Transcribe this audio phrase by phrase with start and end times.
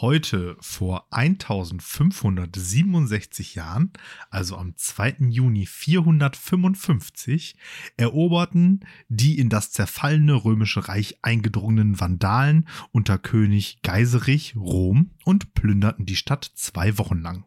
[0.00, 3.90] Heute vor 1567 Jahren,
[4.30, 5.16] also am 2.
[5.30, 7.56] Juni 455,
[7.96, 16.06] eroberten die in das zerfallene römische Reich eingedrungenen Vandalen unter König Geiserich Rom und plünderten
[16.06, 17.44] die Stadt zwei Wochen lang.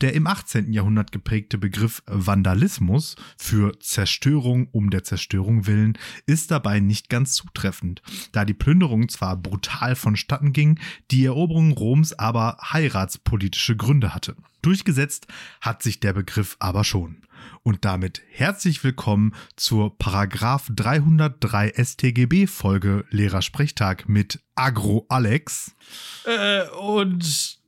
[0.00, 0.72] Der im 18.
[0.72, 8.02] Jahrhundert geprägte Begriff Vandalismus für Zerstörung um der Zerstörung willen ist dabei nicht ganz zutreffend,
[8.32, 10.80] da die Plünderung zwar brutal vonstatten ging,
[11.10, 14.36] die Eroberung Roms aber heiratspolitische Gründe hatte.
[14.62, 15.28] Durchgesetzt
[15.60, 17.22] hat sich der Begriff aber schon.
[17.62, 25.76] Und damit herzlich willkommen zur Paragraph 303 StGB Folge Lehrersprechtag mit Agro Alex.
[26.24, 27.60] Äh, und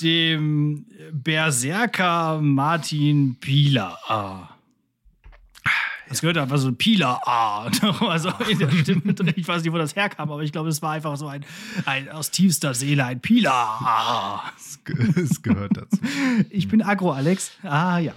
[0.00, 3.98] dem Berserker Martin Pieler.
[4.08, 4.48] Ah.
[6.08, 7.70] Das gehört einfach so ein Pieler A.
[8.00, 9.32] Also in der Stimme drin.
[9.34, 11.42] Ich weiß nicht, wo das herkam, aber ich glaube, es war einfach so ein,
[11.86, 14.42] ein aus tiefster Seele ein Pieler A.
[15.16, 15.98] Es gehört dazu.
[16.50, 17.52] Ich bin Agro Alex.
[17.62, 18.12] Ah ja.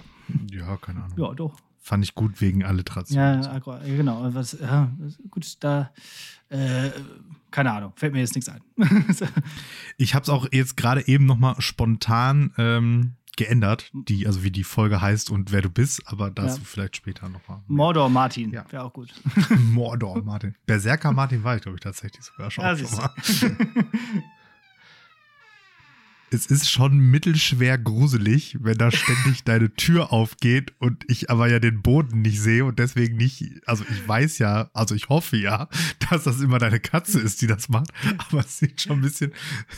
[0.50, 1.18] Ja, keine Ahnung.
[1.18, 1.54] Ja, doch.
[1.80, 3.18] Fand ich gut wegen Alliteration.
[3.18, 4.28] Ja, Agro, genau.
[4.34, 4.90] Was, ja,
[5.30, 5.90] gut, da.
[6.50, 6.90] Äh,
[7.56, 8.60] keine Ahnung, fällt mir jetzt nichts ein.
[9.96, 14.50] ich habe es auch jetzt gerade eben noch mal spontan ähm, geändert, die, also wie
[14.50, 16.64] die Folge heißt und wer du bist, aber dazu ja.
[16.66, 17.62] vielleicht später noch mal.
[17.66, 18.70] Mordor Martin, ja.
[18.70, 19.14] wäre auch gut.
[19.72, 20.54] Mordor Martin.
[20.66, 22.62] Berserker Martin war ich, glaube ich, tatsächlich sogar schon.
[22.62, 23.14] Ja, schon mal.
[26.30, 31.60] es ist schon mittelschwer gruselig, wenn da ständig deine Tür aufgeht und ich aber ja
[31.60, 35.68] den Boden nicht sehe und deswegen nicht, also ich weiß ja, also ich hoffe ja,
[36.10, 39.32] dass das immer deine Katze ist, die das macht, aber es sieht schon ein bisschen,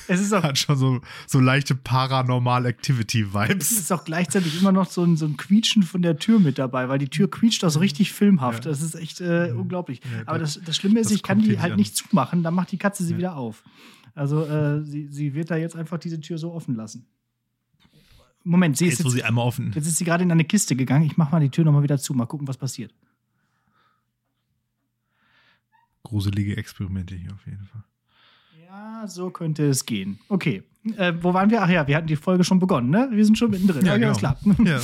[0.07, 3.71] es ist auch, hat schon so, so leichte Paranormal Activity Vibes.
[3.71, 6.59] Es ist auch gleichzeitig immer noch so ein, so ein Quietschen von der Tür mit
[6.59, 8.65] dabei, weil die Tür quietscht auch so richtig filmhaft.
[8.65, 8.71] Ja.
[8.71, 10.01] Das ist echt äh, unglaublich.
[10.05, 12.79] Ja, aber das, das Schlimme ist, ich kann die halt nicht zumachen, dann macht die
[12.79, 13.19] Katze sie ja.
[13.19, 13.63] wieder auf.
[14.19, 17.07] Also äh, sie, sie wird da jetzt einfach diese Tür so offen lassen.
[18.43, 19.73] Moment, sie ist jetzt, sie einmal offen.
[19.75, 21.05] Jetzt ist sie gerade in eine Kiste gegangen.
[21.05, 22.15] Ich mache mal die Tür nochmal wieder zu.
[22.15, 22.93] Mal gucken, was passiert.
[26.03, 27.85] Gruselige Experimente hier auf jeden Fall.
[28.67, 30.19] Ja, so könnte es gehen.
[30.29, 30.65] Okay.
[30.97, 31.63] Äh, wo waren wir?
[31.63, 33.09] Ach ja, wir hatten die Folge schon begonnen, ne?
[33.13, 33.85] Wir sind schon mittendrin.
[33.85, 34.15] Ja, ja genau.
[34.15, 34.39] klar.
[34.65, 34.81] Ja.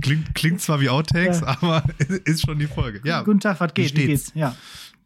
[0.00, 1.58] Klingt, klingt zwar wie Outtakes, ja.
[1.60, 1.84] aber
[2.24, 3.00] ist schon die Folge.
[3.04, 3.22] Ja.
[3.22, 3.94] Guten Tag, was geht?
[3.94, 4.32] Wie, wie geht's?
[4.34, 4.56] Ja.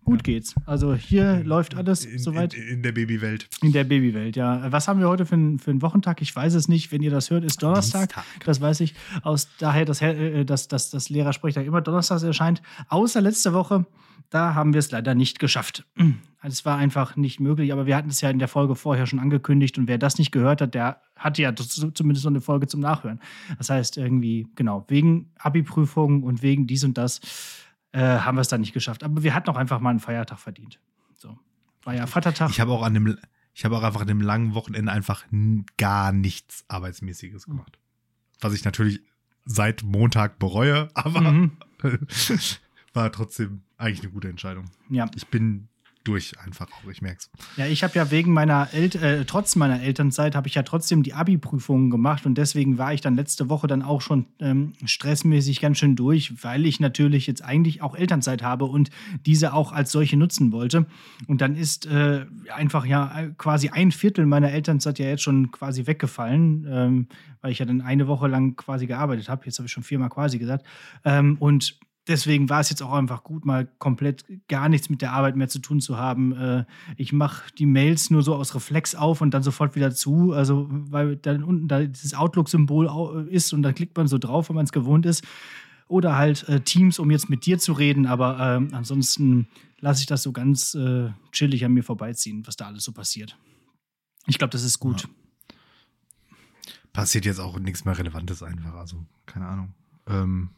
[0.08, 0.34] Gut ja.
[0.34, 0.54] geht's.
[0.64, 2.54] Also hier läuft alles in, soweit.
[2.54, 3.46] In, in, der Babywelt.
[3.62, 4.72] In der Babywelt, ja.
[4.72, 6.22] Was haben wir heute für, ein, für einen Wochentag?
[6.22, 6.90] Ich weiß es nicht.
[6.92, 8.14] Wenn ihr das hört, ist Donnerstag.
[8.14, 8.44] Dienstag.
[8.44, 8.94] Das weiß ich.
[9.22, 12.62] Aus daher, dass äh, das, das, das Lehrersprechtag immer Donnerstags erscheint.
[12.88, 13.84] Außer letzte Woche,
[14.30, 15.84] da haben wir es leider nicht geschafft.
[16.40, 19.18] Es war einfach nicht möglich, aber wir hatten es ja in der Folge vorher schon
[19.18, 22.78] angekündigt und wer das nicht gehört hat, der hatte ja zumindest noch eine Folge zum
[22.78, 23.18] Nachhören.
[23.58, 27.20] Das heißt irgendwie, genau, wegen Abi-Prüfungen und wegen dies und das
[27.92, 29.04] äh, haben wir es dann nicht geschafft.
[29.04, 30.80] Aber wir hatten auch einfach mal einen Feiertag verdient.
[31.16, 31.38] So.
[31.84, 32.50] War ja Vatertag.
[32.50, 33.18] Ich habe auch an dem,
[33.54, 35.24] ich habe auch einfach an dem langen Wochenende einfach
[35.76, 37.52] gar nichts Arbeitsmäßiges hm.
[37.52, 37.78] gemacht.
[38.40, 39.00] Was ich natürlich
[39.44, 41.56] seit Montag bereue, aber mhm.
[42.92, 44.66] war trotzdem eigentlich eine gute Entscheidung.
[44.90, 45.06] Ja.
[45.16, 45.68] Ich bin
[46.04, 47.30] durch einfach auch, ich merke es.
[47.56, 51.02] Ja, ich habe ja wegen meiner El äh, trotz meiner Elternzeit habe ich ja trotzdem
[51.02, 55.60] die Abi-Prüfungen gemacht und deswegen war ich dann letzte Woche dann auch schon ähm, stressmäßig
[55.60, 58.90] ganz schön durch, weil ich natürlich jetzt eigentlich auch Elternzeit habe und
[59.26, 60.86] diese auch als solche nutzen wollte.
[61.26, 65.86] Und dann ist äh, einfach ja quasi ein Viertel meiner Elternzeit ja jetzt schon quasi
[65.86, 67.08] weggefallen, ähm,
[67.40, 69.44] weil ich ja dann eine Woche lang quasi gearbeitet habe.
[69.44, 70.66] Jetzt habe ich schon viermal quasi gesagt.
[71.04, 75.12] Ähm, und deswegen war es jetzt auch einfach gut, mal komplett gar nichts mit der
[75.12, 76.32] Arbeit mehr zu tun zu haben.
[76.32, 76.64] Äh,
[76.96, 80.32] ich mache die Mails nur so aus Reflex auf und dann sofort wieder zu.
[80.32, 84.56] Also, weil dann unten da dieses Outlook-Symbol ist und dann klickt man so drauf, wenn
[84.56, 85.24] man es gewohnt ist.
[85.86, 88.06] Oder halt äh, Teams, um jetzt mit dir zu reden.
[88.06, 89.46] Aber äh, ansonsten
[89.80, 93.36] lasse ich das so ganz äh, chillig an mir vorbeiziehen, was da alles so passiert.
[94.26, 95.02] Ich glaube, das ist gut.
[95.02, 95.08] Ja.
[96.92, 98.74] Passiert jetzt auch nichts mehr Relevantes einfach.
[98.74, 99.74] Also, keine Ahnung.
[100.06, 100.50] Ähm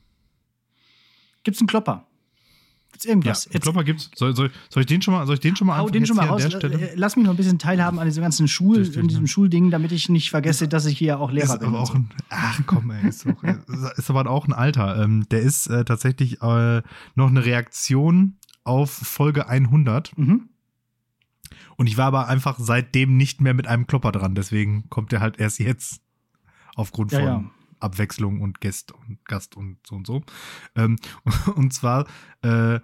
[1.43, 2.07] Gibt es einen Klopper?
[2.93, 3.49] Gibt's irgendwas?
[3.53, 4.11] Ja, Klopper gibt's.
[4.15, 6.17] Soll, soll, soll ich den schon mal, soll ich den schon mal Hau den schon
[6.17, 6.45] mal raus.
[6.45, 9.93] Äh, lass mich noch ein bisschen teilhaben an diesem ganzen Schul, in diesem Schulding, damit
[9.93, 11.69] ich nicht vergesse, dass ich hier auch Lehrer ist bin.
[11.69, 13.43] Aber auch ein, ach komm, ey, ist, auch,
[13.97, 15.03] ist aber auch ein Alter.
[15.03, 16.83] Ähm, der ist äh, tatsächlich äh,
[17.15, 20.17] noch eine Reaktion auf Folge 100.
[20.19, 20.49] Mhm.
[21.77, 24.35] Und ich war aber einfach seitdem nicht mehr mit einem Klopper dran.
[24.35, 26.03] Deswegen kommt der halt erst jetzt.
[26.77, 27.45] Aufgrund ja, von ja.
[27.81, 30.23] Abwechslung und Gast und Gast und so und so.
[30.77, 30.97] Ähm,
[31.57, 32.07] und zwar
[32.43, 32.81] äh,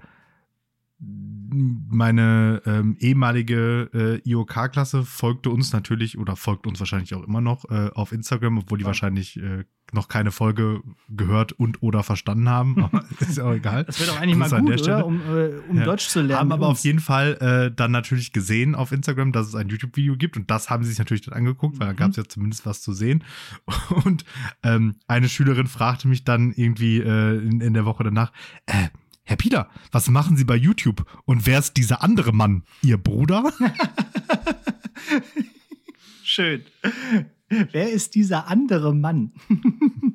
[0.98, 3.90] meine ähm, ehemalige
[4.24, 8.58] äh, IOK-Klasse folgte uns natürlich oder folgt uns wahrscheinlich auch immer noch äh, auf Instagram,
[8.58, 8.88] obwohl die Ja.
[8.88, 12.76] wahrscheinlich äh, noch keine Folge gehört und oder verstanden haben.
[12.82, 13.84] Aber ist ja auch egal.
[13.84, 15.06] Das wäre doch eigentlich mal Das an gut, oder?
[15.06, 15.84] Um, äh, um Ja.
[15.84, 16.40] Deutsch zu lernen.
[16.40, 16.78] haben aber uns.
[16.80, 17.34] auf jeden Fall
[17.70, 20.90] äh, dann natürlich gesehen auf Instagram, dass es ein YouTube-Video gibt und das haben sie
[20.90, 21.96] sich natürlich dann angeguckt, weil da Mhm.
[21.98, 23.22] gab es ja zumindest was zu sehen.
[24.04, 24.24] Und
[24.62, 28.32] ähm, eine Schülerin fragte mich dann irgendwie äh, in, in der Woche danach,
[28.66, 28.88] äh,
[29.28, 31.04] Herr Peter, was machen Sie bei YouTube?
[31.24, 32.62] Und wer ist dieser andere Mann?
[32.82, 33.52] Ihr Bruder?
[36.22, 36.62] Schön.
[37.48, 39.32] Wer ist dieser andere Mann?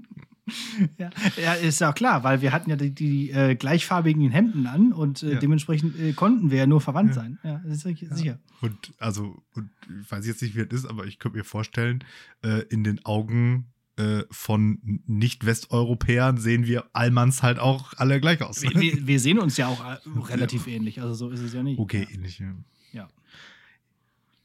[0.98, 1.10] ja,
[1.42, 5.24] ja, ist ja klar, weil wir hatten ja die, die äh, gleichfarbigen Hemden an und
[5.24, 5.40] äh, Ja.
[5.40, 7.16] dementsprechend äh, konnten wir ja nur verwandt Ja.
[7.22, 7.38] sein.
[7.44, 8.40] Ja, das ist sicher.
[8.62, 9.70] Und also, und
[10.02, 12.04] ich weiß jetzt nicht, wie das ist, aber ich könnte mir vorstellen,
[12.44, 13.66] äh, in den Augen
[13.98, 18.62] äh, von Nicht-Westeuropäern sehen wir Allmanns halt auch alle gleich aus.
[18.62, 19.98] Wir, wir, wir sehen uns ja auch äh,
[20.32, 21.80] relativ ähnlich, also so ist es ja nicht.
[21.80, 22.40] Okay, Ja, ähnlich.
[22.40, 22.54] Ja.
[22.94, 23.10] ja.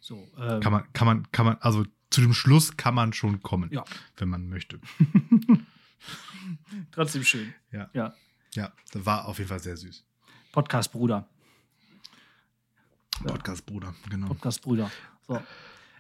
[0.01, 3.43] So, ähm, Kann man, kann man, kann man, also zu dem Schluss kann man schon
[3.43, 3.85] kommen, Ja.
[4.17, 4.81] wenn man möchte.
[6.93, 7.53] trotzdem schön.
[7.73, 7.91] Ja.
[7.93, 8.15] Ja.
[8.55, 10.05] Ja, das war auf jeden Fall sehr süß.
[10.53, 11.29] Podcast-Bruder.
[13.21, 13.27] Ja.
[13.33, 14.29] Podcast-Bruder, genau.
[14.29, 14.91] Podcast-Brüder.
[15.27, 15.41] So.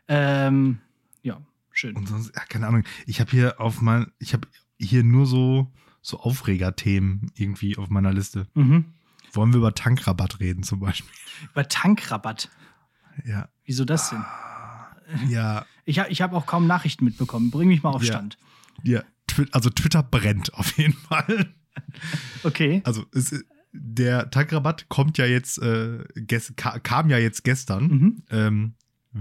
[0.09, 0.79] Ähm,
[1.23, 1.41] ja,
[1.77, 1.95] schön.
[1.97, 2.85] Und sonst, ja, keine Ahnung.
[3.07, 8.13] Ich habe hier auf mein, ich habe hier nur so, so Aufregerthemen irgendwie auf meiner
[8.13, 8.47] Liste.
[8.55, 8.87] Mhm.
[9.33, 11.11] Wollen wir über Tankrabatt reden zum Beispiel?
[11.53, 12.49] Über Tankrabatt.
[13.25, 13.49] Ja.
[13.65, 14.25] Wieso das denn?
[15.29, 17.51] Ja, Ich, ich habe auch kaum Nachrichten mitbekommen.
[17.51, 18.15] Bring mich mal auf Ja.
[18.15, 18.39] Stand.
[18.83, 19.03] ja.
[19.53, 21.53] Also Twitter brennt auf jeden Fall.
[22.43, 22.81] Okay.
[22.85, 26.05] Also es, der Tankrabatt kommt ja jetzt, äh,
[26.83, 27.85] kam ja jetzt gestern.
[27.89, 28.23] Mhm.
[28.31, 28.75] ähm,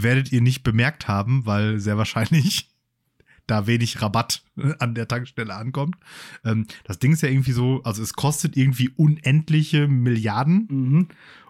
[0.03, 2.69] werdet ihr nicht bemerkt haben, weil sehr wahrscheinlich
[3.47, 4.43] da wenig Rabatt
[4.79, 5.95] an der Tankstelle ankommt.
[6.43, 11.07] Ähm, das Ding ist ja irgendwie so, also es kostet irgendwie unendliche Milliarden Mhm.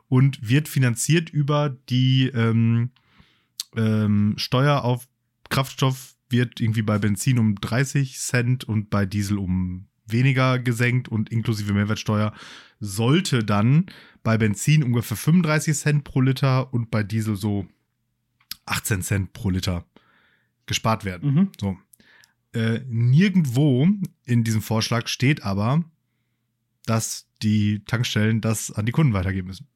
[0.07, 2.91] und wird finanziert über die ähm,
[3.75, 5.07] ähm, Steuer auf
[5.49, 11.31] Kraftstoff wird irgendwie bei Benzin um 30 Cent und bei Diesel um weniger gesenkt und
[11.31, 12.33] inklusive Mehrwertsteuer
[12.79, 13.85] sollte dann
[14.23, 17.67] bei Benzin ungefähr 35 Cent pro Liter und bei Diesel so
[18.65, 19.85] 18 Cent pro Liter
[20.65, 21.33] gespart werden.
[21.33, 21.51] Mhm.
[21.59, 21.77] So.
[22.53, 23.87] Äh, nirgendwo
[24.23, 25.83] in diesem Vorschlag steht aber,
[26.85, 29.67] dass die Tankstellen das an die Kunden weitergeben müssen.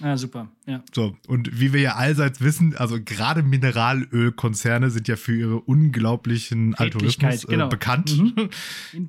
[0.00, 0.50] Ja, super.
[0.66, 0.82] Ja.
[0.94, 6.74] So, und wie wir ja allseits wissen, also gerade Mineralölkonzerne sind ja für ihre unglaublichen
[6.74, 7.68] Algorithmus äh, genau.
[7.68, 8.16] bekannt.
[8.16, 8.48] Mhm.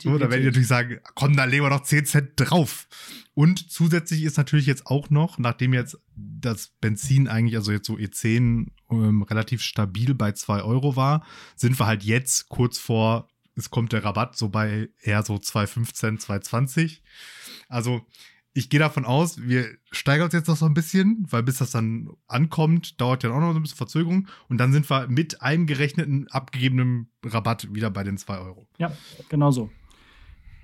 [0.04, 2.88] So, da werden die natürlich sagen, komm, da legen wir noch 10 Cent drauf.
[3.34, 7.96] Und zusätzlich ist natürlich jetzt auch noch, nachdem jetzt das Benzin eigentlich, also jetzt so
[7.96, 13.70] E10 ähm, relativ stabil bei 2 Euro war, sind wir halt jetzt kurz vor, es
[13.70, 17.00] kommt der Rabatt so bei eher so 2,15, 2,20.
[17.68, 18.02] Also
[18.54, 21.72] ich gehe davon aus, wir steigern uns jetzt noch so ein bisschen, weil bis das
[21.72, 24.28] dann ankommt, dauert ja auch noch so ein bisschen Verzögerung.
[24.50, 28.68] Und dann sind wir mit einem gerechneten, abgegebenen Rabatt wieder bei den 2 Euro.
[28.78, 28.92] Ja,
[29.30, 29.70] genau so.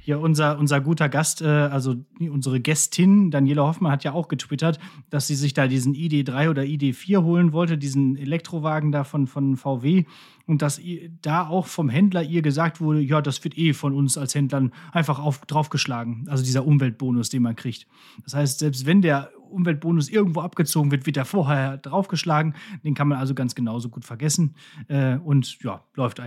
[0.07, 4.80] Hier unser, unser guter Gast, äh, also unsere Gästin Daniela Hoffmann hat ja auch getwittert,
[5.09, 9.57] dass sie sich da diesen ID3 oder ID4 holen wollte, diesen Elektrowagen da von, von
[9.57, 10.06] VW
[10.45, 10.80] und dass
[11.21, 14.71] da auch vom Händler ihr gesagt wurde, ja, das wird eh von uns als Händlern
[14.94, 16.25] einfach auf, draufgeschlagen.
[16.30, 17.86] Also dieser Umweltbonus, den man kriegt.
[18.24, 22.56] Das heißt, selbst wenn der Umweltbonus irgendwo abgezogen wird, wird er vorher draufgeschlagen.
[22.86, 24.56] Den kann man also ganz genauso gut vergessen.
[24.88, 26.21] Äh, und ja, läuft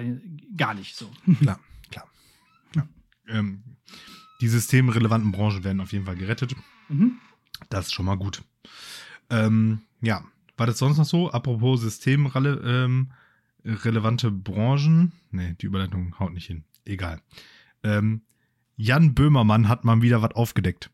[0.55, 1.07] gar nicht so.
[1.41, 1.59] Klar,
[1.91, 2.07] klar.
[2.73, 2.89] klar.
[3.27, 3.63] Ähm,
[4.41, 6.57] die systemrelevanten Branchen werden auf jeden Fall gerettet.
[6.89, 7.19] Mhm.
[7.69, 8.43] Das ist schon mal gut.
[9.29, 10.25] Ähm, ja,
[10.57, 11.31] war das sonst noch so?
[11.31, 13.11] Apropos systemrelevante
[14.27, 15.13] ähm, Branchen.
[15.31, 16.65] Nee, die Überleitung haut nicht hin.
[16.85, 17.21] Egal.
[17.83, 18.23] Ähm,
[18.77, 20.91] Jan Böhmermann hat mal wieder was aufgedeckt.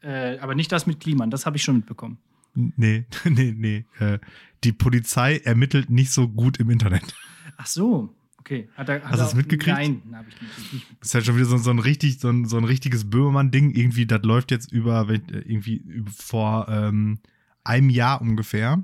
[0.00, 2.18] Äh, aber nicht das mit Kliman, das habe ich schon mitbekommen.
[2.54, 3.84] Nee, nee, nee.
[3.98, 4.18] Äh,
[4.64, 7.14] die Polizei ermittelt nicht so gut im Internet.
[7.56, 8.68] Ach so, okay.
[8.76, 9.76] Hat er, hat Hast du das mitgekriegt?
[9.76, 10.86] Nein, habe ich nicht.
[11.00, 13.70] Das ist halt schon wieder so, so ein richtig, so ein, so ein richtiges Böhmermann-Ding.
[13.74, 15.82] Irgendwie, das läuft jetzt über, äh, irgendwie
[16.14, 17.20] vor ähm,
[17.64, 18.82] einem Jahr ungefähr,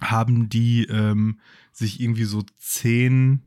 [0.00, 1.38] haben die ähm,
[1.72, 3.42] sich irgendwie so zehn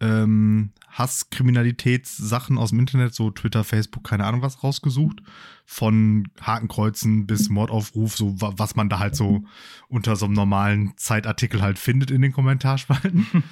[0.00, 5.20] ähm, Hasskriminalitätssachen aus dem Internet, so Twitter, Facebook, keine Ahnung was, rausgesucht.
[5.64, 9.44] Von Hakenkreuzen bis Mordaufruf, so wa- was man da halt so
[9.88, 13.26] unter so einem normalen Zeitartikel halt findet in den Kommentarspalten.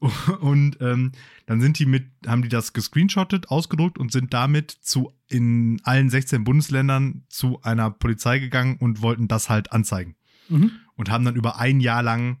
[0.40, 1.12] Und ähm,
[1.46, 6.08] dann sind die mit, haben die das gescreenshottet, ausgedruckt und sind damit zu in allen
[6.08, 10.16] 16 Bundesländern zu einer Polizei gegangen und wollten das halt anzeigen.
[10.48, 10.72] Mhm.
[10.96, 12.38] Und haben dann über ein Jahr lang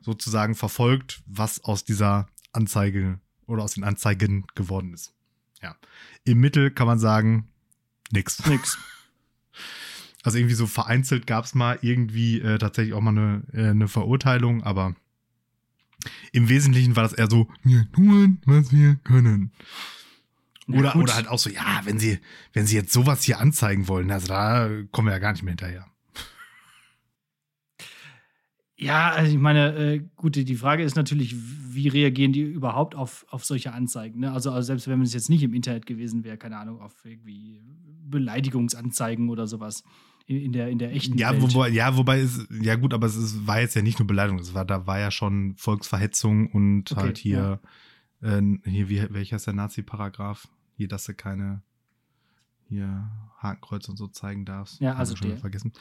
[0.00, 5.14] sozusagen verfolgt, was aus dieser Anzeige oder aus den Anzeigen geworden ist.
[5.62, 5.76] Ja.
[6.24, 7.48] Im Mittel kann man sagen,
[8.10, 8.44] nix.
[8.46, 8.78] Nix.
[10.26, 13.88] Also irgendwie so vereinzelt gab es mal irgendwie äh, tatsächlich auch mal eine, äh, eine
[13.88, 14.96] Verurteilung, aber
[16.32, 19.52] im Wesentlichen war das eher so, wir tun, was wir können.
[20.68, 21.02] Oder, gut.
[21.04, 22.18] oder halt auch so, ja, wenn sie,
[22.52, 25.52] wenn sie jetzt sowas hier anzeigen wollen, also da kommen wir ja gar nicht mehr
[25.52, 25.86] hinterher.
[28.76, 32.94] Ja, also ich meine, äh, gut, die die Frage ist natürlich, wie reagieren die überhaupt
[32.94, 34.20] auf, auf solche Anzeigen?
[34.20, 34.32] Ne?
[34.32, 37.62] Also, also selbst wenn es jetzt nicht im Internet gewesen wäre, keine Ahnung, auf irgendwie
[38.06, 39.84] Beleidigungsanzeigen oder sowas
[40.26, 41.42] in, in, der, in der echten Ja, Welt.
[41.42, 44.40] wobei, ja, wobei es, ja gut, aber es ist, war jetzt ja nicht nur Beleidigung,
[44.40, 47.60] es war, da war ja schon Volksverhetzung und Okay, halt hier,
[48.22, 50.48] äh, hier, wie, welcher ist der Nazi-Paragraph?
[50.76, 51.62] Hier, dass du keine,
[52.68, 54.80] hier, Hakenkreuz und so zeigen darfst.
[54.80, 55.38] Ja, also schon der.
[55.38, 55.72] vergessen.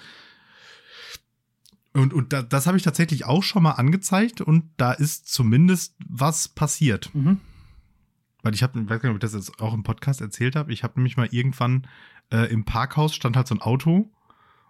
[1.94, 5.96] Und, und da, das habe ich tatsächlich auch schon mal angezeigt und da ist zumindest
[6.06, 7.14] was passiert.
[7.14, 7.40] Mhm.
[8.42, 10.56] Weil ich habe, ich weiß gar nicht, ob ich das jetzt auch im Podcast erzählt
[10.56, 10.74] habe.
[10.74, 11.88] Ich habe nämlich mal irgendwann
[12.32, 14.12] äh, im Parkhaus stand halt so ein Auto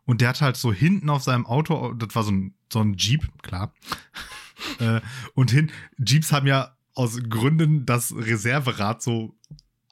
[0.05, 2.95] und der hat halt so hinten auf seinem Auto, das war so ein, so ein
[2.97, 3.73] Jeep, klar.
[4.79, 5.01] äh,
[5.33, 9.35] und hin, Jeeps haben ja aus Gründen das Reserverad so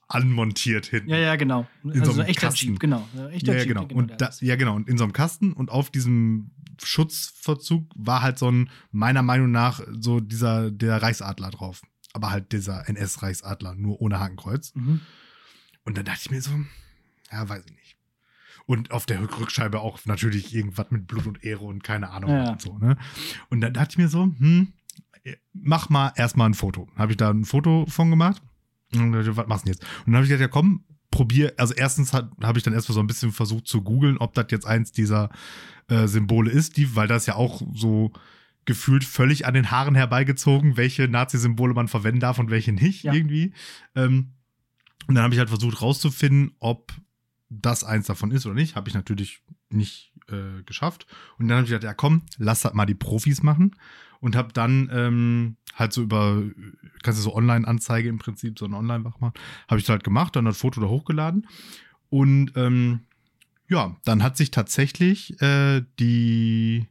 [0.07, 1.09] anmontiert hinten.
[1.09, 1.67] Ja, ja, genau.
[1.83, 2.71] In also so einem ein echter Kasten.
[2.71, 3.07] Jeep, genau.
[3.31, 3.85] Echter ja, ja, Jeep, genau.
[3.85, 4.75] der Und da, ja, genau.
[4.75, 6.51] Und in so einem Kasten und auf diesem
[6.83, 11.81] Schutzverzug war halt so ein, meiner Meinung nach, so dieser, der Reichsadler drauf.
[12.13, 14.75] Aber halt dieser NS-Reichsadler, nur ohne Hakenkreuz.
[14.75, 14.99] Mhm.
[15.85, 16.51] Und dann dachte ich mir so,
[17.31, 17.97] ja, weiß ich nicht.
[18.71, 22.29] Und auf der Rück- Rückscheibe auch natürlich irgendwas mit Blut und Ehre und keine Ahnung
[22.31, 22.51] Ja.
[22.51, 22.95] und so, ne?
[23.49, 24.73] Und dann dachte ich mir so, hm,
[25.53, 26.87] mach mal erstmal ein Foto.
[26.95, 28.41] Habe ich da ein Foto von gemacht.
[28.93, 29.83] Und dann dachte ich, was machst du denn jetzt?
[29.99, 31.53] Und dann habe ich gesagt, ja komm, probier.
[31.57, 34.65] Also erstens habe ich dann erstmal so ein bisschen versucht zu googeln, ob das jetzt
[34.65, 35.29] eins dieser
[35.89, 38.11] äh, Symbole ist, die, weil das ja auch so
[38.65, 43.13] gefühlt völlig an den Haaren herbeigezogen, welche Nazi-Symbole man verwenden darf und welche nicht Ja.
[43.13, 43.53] irgendwie.
[43.95, 44.31] Ähm,
[45.07, 46.93] und dann habe ich halt versucht rauszufinden, ob
[47.51, 48.75] das eins davon ist oder nicht.
[48.75, 51.05] Habe ich natürlich nicht äh, geschafft.
[51.37, 53.75] Und dann habe ich gedacht, ja komm, lass das mal die Profis machen.
[54.21, 56.43] Und habe dann ähm, halt so über,
[57.01, 59.33] kannst du so Online-Anzeige im Prinzip, so ein Online-Wach machen.
[59.67, 61.47] Habe ich halt gemacht, dann das Foto da hochgeladen.
[62.09, 63.01] Und ähm,
[63.67, 66.87] ja, dann hat sich tatsächlich äh, die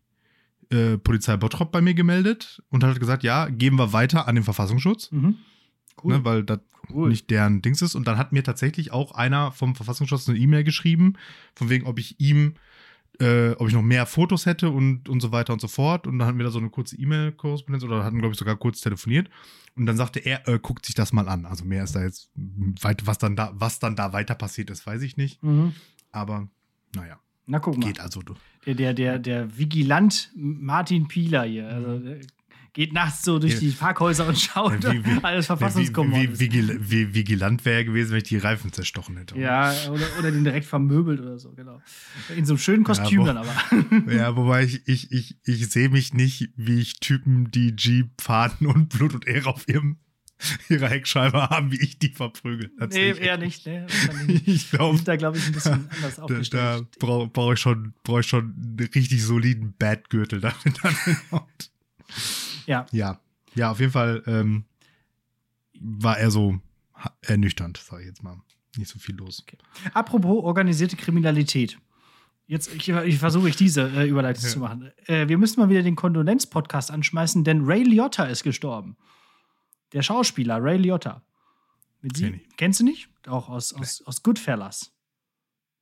[0.70, 4.44] äh, Polizei Bottrop bei mir gemeldet und hat gesagt, ja, geben wir weiter an den
[4.44, 5.36] Verfassungsschutz, Mhm.
[6.02, 6.14] Cool.
[6.14, 6.60] ne, weil das
[6.92, 7.08] cool.
[7.08, 7.94] nicht deren Dings ist.
[7.94, 11.14] Und dann hat mir tatsächlich auch einer vom Verfassungsschutz eine E-Mail geschrieben,
[11.54, 12.54] von wegen, ob ich ihm,
[13.20, 16.06] äh, ob ich noch mehr Fotos hätte und, und so weiter und so fort.
[16.06, 18.80] Und dann hatten wir da so eine kurze E-Mail-Korrespondenz oder hatten, glaube ich, sogar kurz
[18.80, 19.28] telefoniert.
[19.76, 21.46] Und dann sagte er, äh, guckt sich das mal an.
[21.46, 22.30] Also mehr ist da jetzt
[22.80, 25.42] weit, was dann da, was dann da weiter passiert ist, weiß ich nicht.
[25.42, 25.74] Mhm.
[26.12, 26.48] Aber
[26.94, 27.86] naja, Na, guck mal.
[27.86, 28.20] geht also.
[28.22, 28.34] Du.
[28.66, 31.68] Der, der, der, der Vigilant Martin Pieler hier.
[31.68, 32.20] Also, der
[32.72, 33.58] geht nachts so durch Ja.
[33.60, 37.78] die Parkhäuser und schaut Ja, wie- wie- alles Wie, Verfassungskonform wie, vigil, wie vigilant wäre
[37.78, 39.38] er gewesen, wenn ich die Reifen zerstochen hätte.
[39.38, 41.80] Ja, oder, oder den direkt vermöbelt oder so, genau.
[42.36, 43.54] In so einem schönen Kostüm wo- dann aber.
[44.12, 48.66] Ja, wobei ich, ich, ich, ich sehe mich nicht, wie ich Typen, die Jeep fahren
[48.66, 49.98] und Blut und Ehre auf ihrem,
[50.70, 52.70] ihrer Heckscheibe haben, wie ich die verprügeln.
[52.78, 53.66] Das nee, eher nicht.
[53.66, 53.86] Ne?
[54.46, 56.86] Ich glaube, da, glaube ich, ein bisschen anders da, da aufgestellt.
[56.98, 60.80] brauche brauch ich, schon, brauch ich schon einen richtig soliden Badgürtel damit.
[62.70, 62.86] Ja.
[62.92, 63.18] ja,
[63.56, 64.64] ja, auf jeden Fall ähm,
[65.80, 66.58] war er so
[67.22, 68.36] ernüchternd, sage ich jetzt mal.
[68.76, 69.44] Nicht so viel los.
[69.94, 71.78] Apropos organisierte Kriminalität.
[72.46, 74.50] Jetzt ich, ich versuche ich diese äh, Überleitung Ja.
[74.50, 74.92] zu machen.
[75.06, 78.96] Äh, wir müssen mal wieder den Kondolenz-Podcast anschmeißen, denn Ray Liotta ist gestorben.
[79.92, 81.22] Der Schauspieler Ray Liotta.
[82.02, 82.40] Mit sie, Kenn.
[82.56, 83.08] Kennst du nicht?
[83.26, 84.92] Auch aus, aus, aus Goodfellas.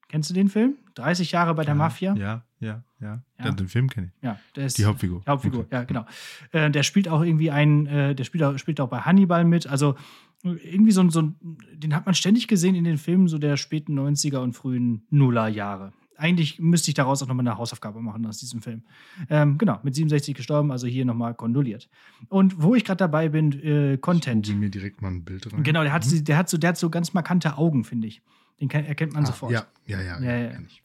[0.09, 0.77] Kennst du den Film?
[0.95, 2.15] 30 Jahre bei der Mafia?
[2.15, 3.23] Ja, ja, ja.
[3.39, 3.51] Ja.
[3.53, 4.23] Den, Film kenne ich.
[4.25, 5.21] Ja, der ist Die Hauptfigur.
[5.27, 5.69] die Hauptfigur, Okay.
[5.75, 6.05] ja, genau.
[6.53, 9.67] Äh, der spielt auch irgendwie einen, äh, der spielt auch, spielt auch bei Hannibal mit.
[9.67, 9.95] Also
[10.43, 11.33] irgendwie so, ein- so
[11.73, 15.93] den hat man ständig gesehen in den Filmen so der späten 90er und frühen Nullerjahre.
[16.17, 18.83] Eigentlich müsste ich daraus auch nochmal eine Hausaufgabe machen aus diesem Film.
[19.31, 21.89] Ähm, genau, mit 67 gestorben, also hier nochmal kondoliert.
[22.29, 24.47] Und wo ich gerade dabei bin, äh, Content.
[24.47, 25.63] Google mir direkt mal ein Bild rein.
[25.63, 28.21] Genau, der hat, der, hat so, der hat so ganz markante Augen, finde ich.
[28.61, 29.53] Den kann, erkennt man Ah, sofort.
[29.53, 30.21] Ja, ja, ja.
[30.21, 30.83] Ja, ja, ich.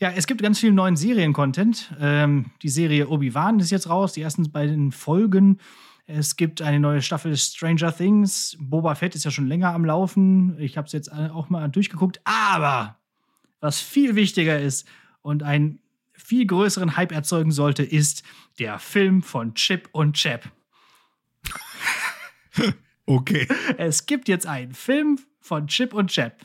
[0.00, 1.94] Ja, es gibt ganz viel neuen Serien-Content.
[2.00, 5.58] Ähm, die Serie Obi-Wan ist jetzt raus, die ersten beiden Folgen.
[6.06, 8.56] Es gibt eine neue Staffel Stranger Things.
[8.60, 10.58] Boba Fett ist ja schon länger am Laufen.
[10.58, 12.20] Ich habe es jetzt auch mal durchgeguckt.
[12.24, 12.98] Aber
[13.60, 14.86] was viel wichtiger ist
[15.22, 15.80] und einen
[16.12, 18.22] viel größeren Hype erzeugen sollte, ist
[18.58, 20.50] der Film von Chip und Chap.
[23.06, 23.46] Okay.
[23.76, 26.38] Es gibt jetzt einen Film von Chip und Chap.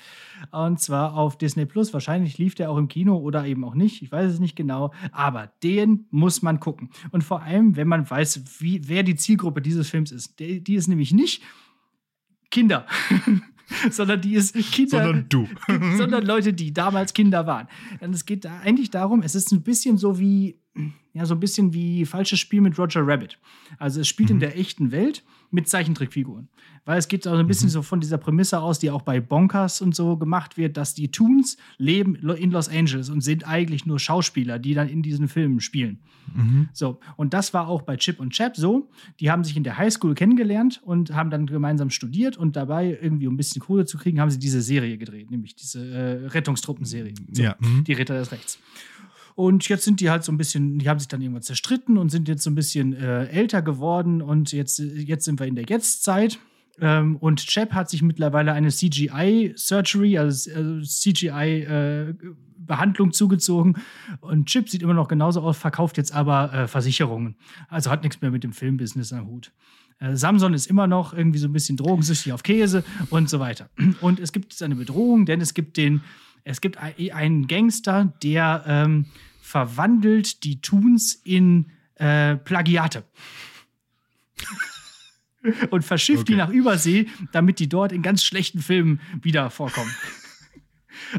[0.51, 1.94] Und zwar auf Disney Plus.
[1.94, 4.01] Wahrscheinlich lief der auch im Kino oder eben auch nicht.
[4.01, 4.94] Ich weiß es nicht genau.
[5.13, 6.89] Aber den muss man gucken.
[7.12, 10.39] Und vor allem, wenn man weiß, wie, wer die Zielgruppe dieses Films ist.
[10.39, 11.41] Die, die ist nämlich nicht
[12.51, 12.86] Kinder.
[13.89, 15.03] sondern die ist Kinder.
[15.03, 15.48] Sondern du.
[15.98, 17.68] sondern Leute, die damals Kinder waren.
[18.01, 20.60] Und es geht da eigentlich darum, es ist ein bisschen so wie,
[21.13, 23.39] ja, so ein bisschen wie falsches Spiel mit Roger Rabbit.
[23.77, 24.41] Also es spielt in Mhm.
[24.41, 26.48] der echten Welt mit Zeichentrickfiguren.
[26.86, 27.48] Weil es geht auch so ein Mhm.
[27.48, 30.94] bisschen so von dieser Prämisse aus, die auch bei Bonkers und so gemacht wird, dass
[30.94, 35.27] die Toons leben in Los Angeles und sind eigentlich nur Schauspieler, die dann in diesen
[35.27, 36.00] Filmen spielen.
[36.36, 36.70] Mhm.
[36.74, 38.89] So, und das war auch bei Chip und Chap so.
[39.20, 43.27] Die haben sich in der Highschool kennengelernt und haben dann gemeinsam studiert und dabei irgendwie,
[43.27, 47.13] um ein bisschen Kohle zu kriegen, haben sie diese Serie gedreht, nämlich diese äh, Rettungstruppenserie.
[47.32, 47.56] So, Ja.
[47.60, 47.84] mhm.
[47.86, 48.60] Die Ritter des Rechts.
[49.36, 52.09] Und jetzt sind die halt so ein bisschen, die haben sich dann irgendwann zerstritten und
[52.09, 55.65] sind jetzt so ein bisschen äh, älter geworden und jetzt, jetzt sind wir in der
[55.65, 56.39] Jetztzeit.
[56.81, 63.75] Ähm, und Chap hat sich mittlerweile eine CGI-Surgery, also, also CGI-Behandlung zugezogen.
[64.21, 67.36] Und Chip sieht immer noch genauso aus, verkauft jetzt aber äh, Versicherungen.
[67.67, 69.51] Also hat nichts mehr mit dem Filmbusiness am Hut.
[70.00, 73.69] Äh, Samson ist immer noch irgendwie so ein bisschen drogensüchtig auf Käse und so weiter.
[74.01, 76.01] Und es gibt eine Bedrohung, denn es gibt den,
[76.50, 79.06] es gibt ein- einen Gangster, der ähm,
[79.41, 83.03] verwandelt die Toons in äh, Plagiate.
[85.70, 86.41] Und verschifft die Okay.
[86.41, 89.89] nach Übersee, damit die dort in ganz schlechten Filmen wieder vorkommen.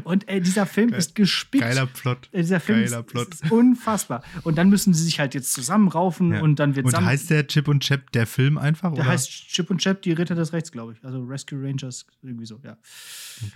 [0.03, 1.63] Und äh, dieser Film ist gespickt.
[1.63, 2.29] Geiler Plot.
[2.31, 3.27] Äh, Dieser Film Geiler ist, Plot.
[3.33, 4.23] ist unfassbar.
[4.43, 6.41] Und dann müssen sie sich halt jetzt zusammenraufen Ja.
[6.41, 8.93] und dann wird Und heißt der Chip und Chap der Film einfach?
[8.93, 9.11] der oder?
[9.11, 11.03] heißt Chip und Chap, die Ritter des Rechts, glaube ich.
[11.05, 12.77] Also Rescue Rangers, irgendwie so, ja.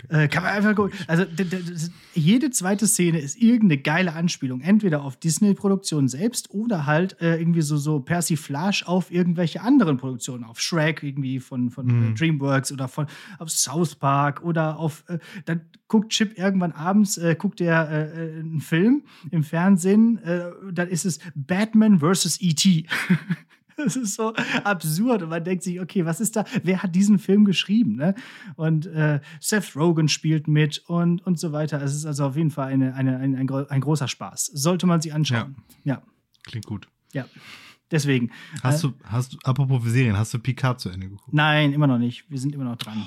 [0.08, 0.98] Äh, kann man einfach gucken.
[1.06, 1.24] Also
[2.14, 4.60] jede zweite Szene ist irgendeine geile Anspielung.
[4.60, 10.44] Entweder auf Disney-Produktionen selbst oder halt äh, irgendwie so, so Persiflage auf irgendwelche anderen Produktionen.
[10.44, 12.12] Auf Shrek irgendwie von, von Mhm.
[12.12, 13.06] äh, DreamWorks oder von
[13.38, 15.04] auf South Park oder auf.
[15.08, 18.04] Äh, dann guckt Chip irgendwann abends, äh, guckt er äh,
[18.36, 20.18] äh, einen Film im Fernsehen.
[20.22, 22.40] Äh, dann ist es Batman vs.
[22.40, 22.86] E.T.
[23.78, 24.32] Das ist so
[24.64, 26.46] absurd und man denkt sich, okay, was ist da?
[26.62, 27.96] Wer hat diesen Film geschrieben?
[27.96, 28.14] Ne?
[28.54, 31.82] Und äh, Seth Rogen spielt mit und, und so weiter.
[31.82, 34.46] Es ist also auf jeden Fall eine, eine, ein, ein, ein großer Spaß.
[34.54, 35.56] Sollte man sich anschauen.
[35.84, 36.00] Ja,
[36.44, 36.88] Klingt gut.
[37.12, 37.26] ja.
[37.90, 38.30] Deswegen.
[38.62, 41.34] Hast Äh, du, hast du, apropos Serien, hast du Picard zu Ende geguckt?
[41.34, 42.24] Nein, immer noch nicht.
[42.30, 43.06] Wir sind immer noch dran.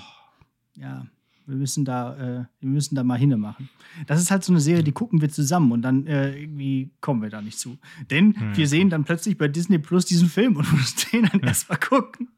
[0.76, 1.08] Ja,
[1.50, 3.70] wir müssen da, äh, wir müssen da mal hinne machen.
[4.08, 7.22] Das ist halt so eine Serie, die gucken wir zusammen und dann äh, irgendwie kommen
[7.22, 7.78] wir da nicht zu.
[8.10, 8.56] Denn Hm.
[8.56, 12.30] wir sehen dann plötzlich bei Disney Plus diesen Film und müssen den dann erstmal gucken.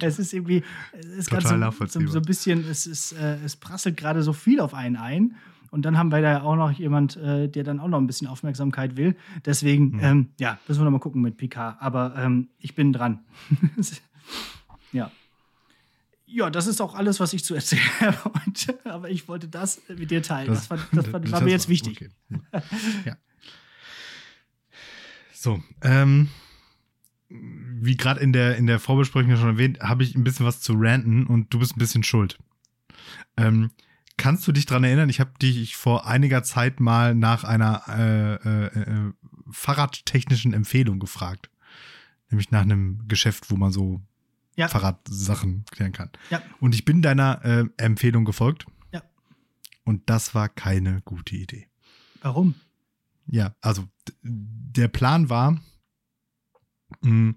[0.00, 0.62] Es ist irgendwie,
[0.98, 4.32] es ist ganz so, so, so ein bisschen, es ist, äh, es prasselt gerade so
[4.32, 5.34] viel auf einen ein.
[5.70, 8.28] Und dann haben wir da auch noch jemand, äh, der dann auch noch ein bisschen
[8.28, 9.16] Aufmerksamkeit will.
[9.44, 10.00] Deswegen, Hm.
[10.02, 11.76] ähm, ja, müssen wir noch mal gucken mit Picard.
[11.80, 13.20] Aber ähm, ich bin dran.
[14.92, 15.10] ja.
[16.34, 17.80] Ja, das ist auch alles, was ich zu erzählen
[18.24, 18.80] wollte.
[18.90, 20.48] Aber ich wollte das mit dir teilen.
[20.48, 22.10] Das, war, das, war, war mir jetzt wichtig.
[22.28, 22.62] Okay.
[23.04, 23.16] ja.
[25.32, 26.30] So, ähm,
[27.28, 30.72] wie gerade in der, in der Vorbesprechung schon erwähnt, habe ich ein bisschen was zu
[30.76, 32.36] ranten und du bist ein bisschen schuld.
[33.36, 33.70] Ähm,
[34.16, 35.10] kannst du dich daran erinnern?
[35.10, 39.12] Ich habe dich vor einiger Zeit mal nach einer äh, äh, äh,
[39.52, 41.48] fahrradtechnischen Empfehlung gefragt.
[42.28, 44.02] Nämlich nach einem Geschäft, wo man so
[44.56, 44.68] Ja.
[44.68, 46.10] Fahrradsachen klären kann.
[46.30, 46.42] Ja.
[46.60, 48.66] Und ich bin deiner äh, Empfehlung gefolgt.
[48.92, 49.02] Ja.
[49.84, 51.68] Und das war keine gute Idee.
[52.22, 52.54] Warum?
[53.26, 53.88] Ja, also
[54.22, 55.60] der Plan war,
[57.02, 57.34] mh,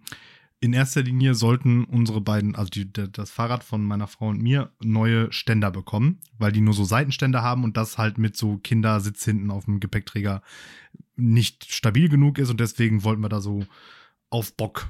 [0.60, 4.72] in erster Linie sollten unsere beiden, also die, das Fahrrad von meiner Frau und mir,
[4.82, 9.24] neue Ständer bekommen, weil die nur so Seitenständer haben und das halt mit so Kindersitz
[9.24, 10.42] hinten auf dem Gepäckträger
[11.16, 13.66] nicht stabil genug ist und deswegen wollten wir da so
[14.30, 14.90] auf Bock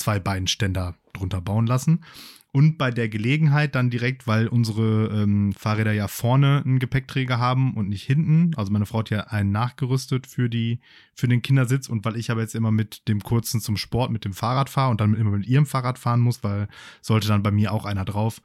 [0.00, 2.04] zwei Beinständer drunter bauen lassen.
[2.52, 7.74] Und bei der Gelegenheit dann direkt, weil unsere ähm, Fahrräder ja vorne einen Gepäckträger haben
[7.74, 8.52] und nicht hinten.
[8.56, 10.80] Also meine Frau hat ja einen nachgerüstet für die,
[11.14, 14.24] für den Kindersitz und weil ich aber jetzt immer mit dem kurzen zum Sport mit
[14.24, 16.66] dem Fahrrad fahre und dann immer mit ihrem Fahrrad fahren muss, weil
[17.02, 18.42] sollte dann bei mir auch einer drauf.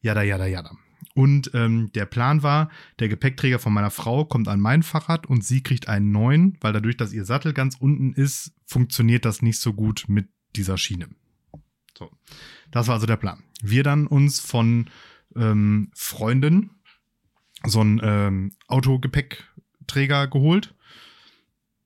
[0.00, 0.70] Jada, jada, jada.
[1.14, 5.44] Und ähm, der Plan war, der Gepäckträger von meiner Frau kommt an mein Fahrrad und
[5.44, 9.58] sie kriegt einen neuen, weil dadurch, dass ihr Sattel ganz unten ist, funktioniert das nicht
[9.58, 11.08] so gut mit dieser Schiene.
[11.98, 12.10] So,
[12.70, 13.42] das war also der Plan.
[13.62, 14.88] Wir dann uns von
[15.36, 16.70] ähm, Freunden
[17.64, 20.74] so einen ähm, Autogepäckträger geholt,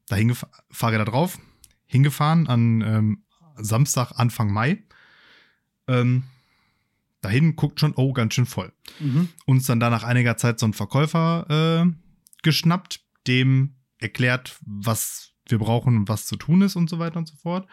[0.09, 1.39] da hingef- Fahrräder drauf,
[1.87, 3.25] hingefahren an ähm,
[3.57, 4.83] Samstag, Anfang Mai.
[5.89, 6.25] Ähm,
[7.21, 9.29] dahin guckt schon, oh, ganz schön voll Mhm.
[9.47, 11.93] uns dann da nach einiger Zeit so einen Verkäufer äh,
[12.43, 17.37] geschnappt, dem erklärt, was wir brauchen was zu tun ist und so weiter und so
[17.37, 17.67] fort.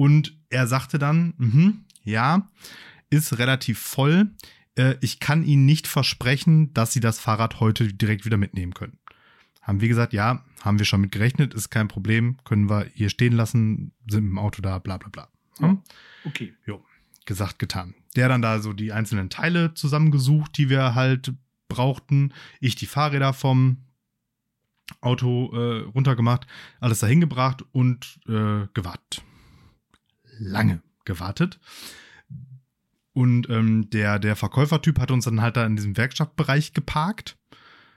[0.00, 2.48] Und er sagte dann, mhm, ja,
[3.10, 4.30] ist relativ voll.
[4.74, 8.98] Äh, ich kann Ihnen nicht versprechen, dass Sie das Fahrrad heute direkt wieder mitnehmen können.
[9.60, 13.10] Haben wir gesagt, ja, haben wir schon mit gerechnet, ist kein Problem, können wir hier
[13.10, 15.28] stehen lassen, sind im Auto da, bla bla bla.
[15.60, 15.76] Ja.
[16.24, 16.54] Okay.
[16.64, 16.82] Jo.
[17.26, 17.94] gesagt, getan.
[18.16, 21.34] Der dann da so die einzelnen Teile zusammengesucht, die wir halt
[21.68, 22.32] brauchten.
[22.58, 23.84] Ich die Fahrräder vom
[25.02, 26.46] Auto äh, runtergemacht,
[26.80, 29.24] alles dahin gebracht und äh, gewartet.
[30.40, 31.60] Lange gewartet.
[33.12, 37.36] Und ähm, der, der Verkäufertyp hat uns dann halt da in diesem Werkstattbereich geparkt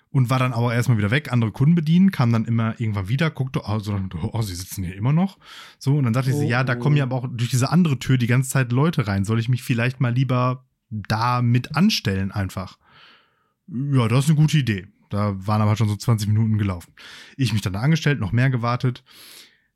[0.10, 3.32] und war dann aber erstmal wieder weg, andere Kunden bedienen, kam dann immer irgendwann wieder,
[3.32, 5.40] guckte, also, oh, sie sitzen hier immer noch.
[5.80, 6.40] So, und dann sagte oh.
[6.40, 9.08] sie, ja, da kommen ja aber auch durch diese andere Tür die ganze Zeit Leute
[9.08, 9.24] rein.
[9.24, 12.78] Soll ich mich vielleicht mal lieber da mit anstellen einfach?
[13.68, 14.88] Ja, das ist eine gute Idee.
[15.10, 16.94] Da waren aber schon so 20 Minuten gelaufen.
[17.38, 19.04] Ich mich dann da angestellt, noch mehr gewartet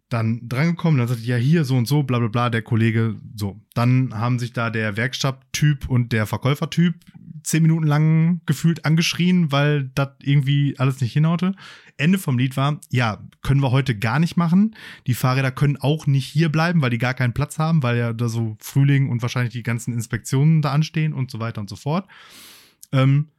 [0.09, 3.59] dann drangekommen, dann sagte ja, hier so und so, bla bla bla, der Kollege, so.
[3.73, 6.95] Dann haben sich da der Werkstatttyp und der Verkäufertyp
[7.43, 11.55] zehn Minuten lang gefühlt angeschrien, weil das irgendwie alles nicht hinhaute.
[11.95, 14.75] Ende vom Lied war, ja, können wir heute gar nicht machen.
[15.07, 18.13] Die Fahrräder können auch nicht hier bleiben, weil die gar keinen Platz haben, weil ja
[18.13, 21.75] da so Frühling und wahrscheinlich die ganzen Inspektionen da anstehen und so weiter und so
[21.75, 22.07] fort.
[22.91, 23.29] Ähm,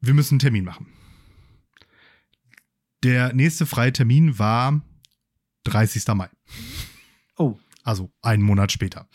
[0.00, 0.86] wir müssen einen Termin machen.
[3.02, 4.82] Der nächste freie Termin war
[5.64, 6.06] 30.
[6.14, 6.28] Mai.
[7.36, 7.58] Oh.
[7.84, 9.08] Also einen Monat später.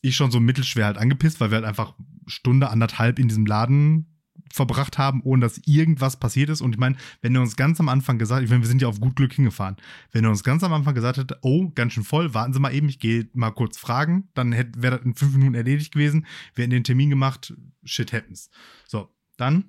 [0.00, 1.94] Ich schon so mittelschwer halt angepisst, weil wir halt einfach
[2.26, 4.18] Stunde, anderthalb in diesem Laden
[4.52, 6.60] verbracht haben, ohne dass irgendwas passiert ist.
[6.60, 8.88] Und ich meine, wenn er uns ganz am Anfang gesagt, ich meine, wir sind ja
[8.88, 9.76] auf gut Glück hingefahren,
[10.12, 12.74] wenn er uns ganz am Anfang gesagt hätte, oh, ganz schön voll, warten Sie mal
[12.74, 16.26] eben, ich gehe mal kurz fragen, dann wäre das in fünf Minuten erledigt gewesen.
[16.54, 17.54] Wir hätten den Termin gemacht,
[17.84, 18.50] shit happens.
[18.86, 19.64] So, dann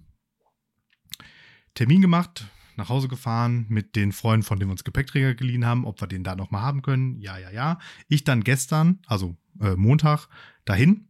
[1.75, 2.47] Termin gemacht,
[2.79, 6.07] nach Hause gefahren mit den Freunden, von denen wir uns Gepäckträger geliehen haben, ob wir
[6.07, 7.19] den da nochmal haben können.
[7.19, 7.79] Ja, ja, ja.
[8.07, 10.27] Ich dann gestern, also äh, Montag,
[10.65, 11.07] dahin,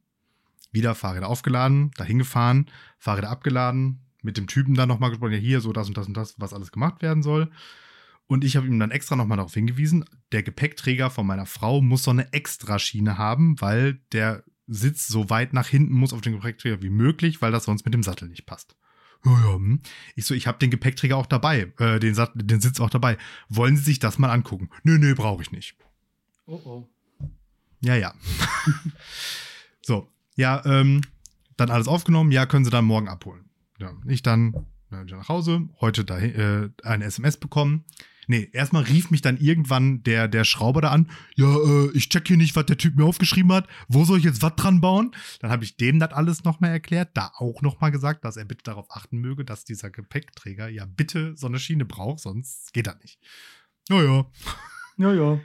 [0.71, 5.61] wieder Fahrräder aufgeladen, dahin gefahren, Fahrräder abgeladen, mit dem Typen dann nochmal gesprochen, ja, hier,
[5.61, 7.49] so das und das und das, was alles gemacht werden soll.
[8.27, 12.03] Und ich habe ihm dann extra nochmal darauf hingewiesen, der Gepäckträger von meiner Frau muss
[12.03, 16.83] so eine Extraschiene haben, weil der Sitz so weit nach hinten muss auf den Gepäckträger
[16.83, 18.75] wie möglich, weil das sonst mit dem Sattel nicht passt.
[19.25, 19.55] Ja, ja.
[19.55, 19.81] Hm.
[20.15, 23.17] Ich so, ich habe den Gepäckträger auch dabei, äh, den, den Sitz auch dabei.
[23.49, 24.69] Wollen Sie sich das mal angucken?
[24.83, 25.75] Nö, nö, brauche ich nicht.
[26.45, 26.89] Oh oh.
[27.81, 28.13] Ja, ja.
[29.81, 31.01] so, ja, ähm,
[31.57, 32.31] dann alles aufgenommen.
[32.31, 33.45] Ja, können Sie dann morgen abholen.
[33.79, 37.85] Ja, ich dann äh, nach Hause, heute da, äh, eine SMS bekommen.
[38.29, 41.09] Nee, erstmal rief mich dann irgendwann der, der Schrauber da an.
[41.35, 43.67] Ja, äh, ich check hier nicht, was der Typ mir aufgeschrieben hat.
[43.87, 45.15] Wo soll ich jetzt was dran bauen?
[45.39, 48.61] Dann habe ich dem das alles nochmal erklärt, da auch nochmal gesagt, dass er bitte
[48.65, 52.99] darauf achten möge, dass dieser Gepäckträger ja bitte so eine Schiene braucht, sonst geht das
[53.01, 53.19] nicht.
[53.89, 54.27] Naja.
[54.97, 55.39] Ja, ja.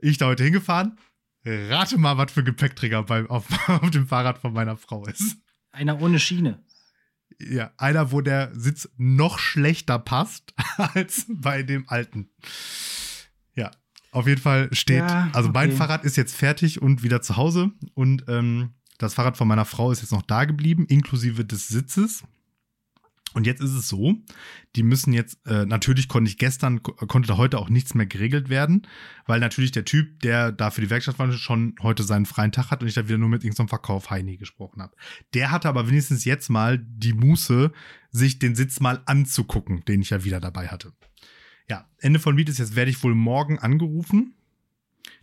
[0.00, 0.98] Ich da heute hingefahren.
[1.44, 5.36] Rate mal, was für Gepäckträger bei, auf, auf dem Fahrrad von meiner Frau ist.
[5.70, 6.64] Einer ohne Schiene.
[7.38, 12.30] Ja, einer, wo der Sitz noch schlechter passt als bei dem alten.
[13.54, 13.70] Ja,
[14.10, 15.58] auf jeden Fall steht, ja, also okay.
[15.58, 19.64] mein Fahrrad ist jetzt fertig und wieder zu Hause und ähm, das Fahrrad von meiner
[19.64, 22.22] Frau ist jetzt noch da geblieben, inklusive des Sitzes.
[23.34, 24.14] Und jetzt ist es so,
[24.76, 28.48] die müssen jetzt, äh, natürlich konnte ich gestern, konnte da heute auch nichts mehr geregelt
[28.48, 28.86] werden,
[29.26, 32.70] weil natürlich der Typ, der da für die Werkstatt war, schon heute seinen freien Tag
[32.70, 34.94] hat und ich da wieder nur mit irgendeinem Verkauf Heini gesprochen habe.
[35.34, 37.72] Der hatte aber wenigstens jetzt mal die Muße,
[38.10, 40.92] sich den Sitz mal anzugucken, den ich ja wieder dabei hatte.
[41.68, 44.34] Ja, Ende von Lied ist jetzt, werde ich wohl morgen angerufen.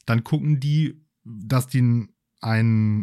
[0.06, 2.10] Dann gucken die, dass die einen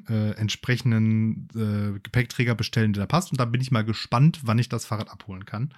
[0.09, 3.31] äh, entsprechenden äh, Gepäckträger bestellen, der da passt.
[3.31, 5.73] Und da bin ich mal gespannt, wann ich das Fahrrad abholen kann.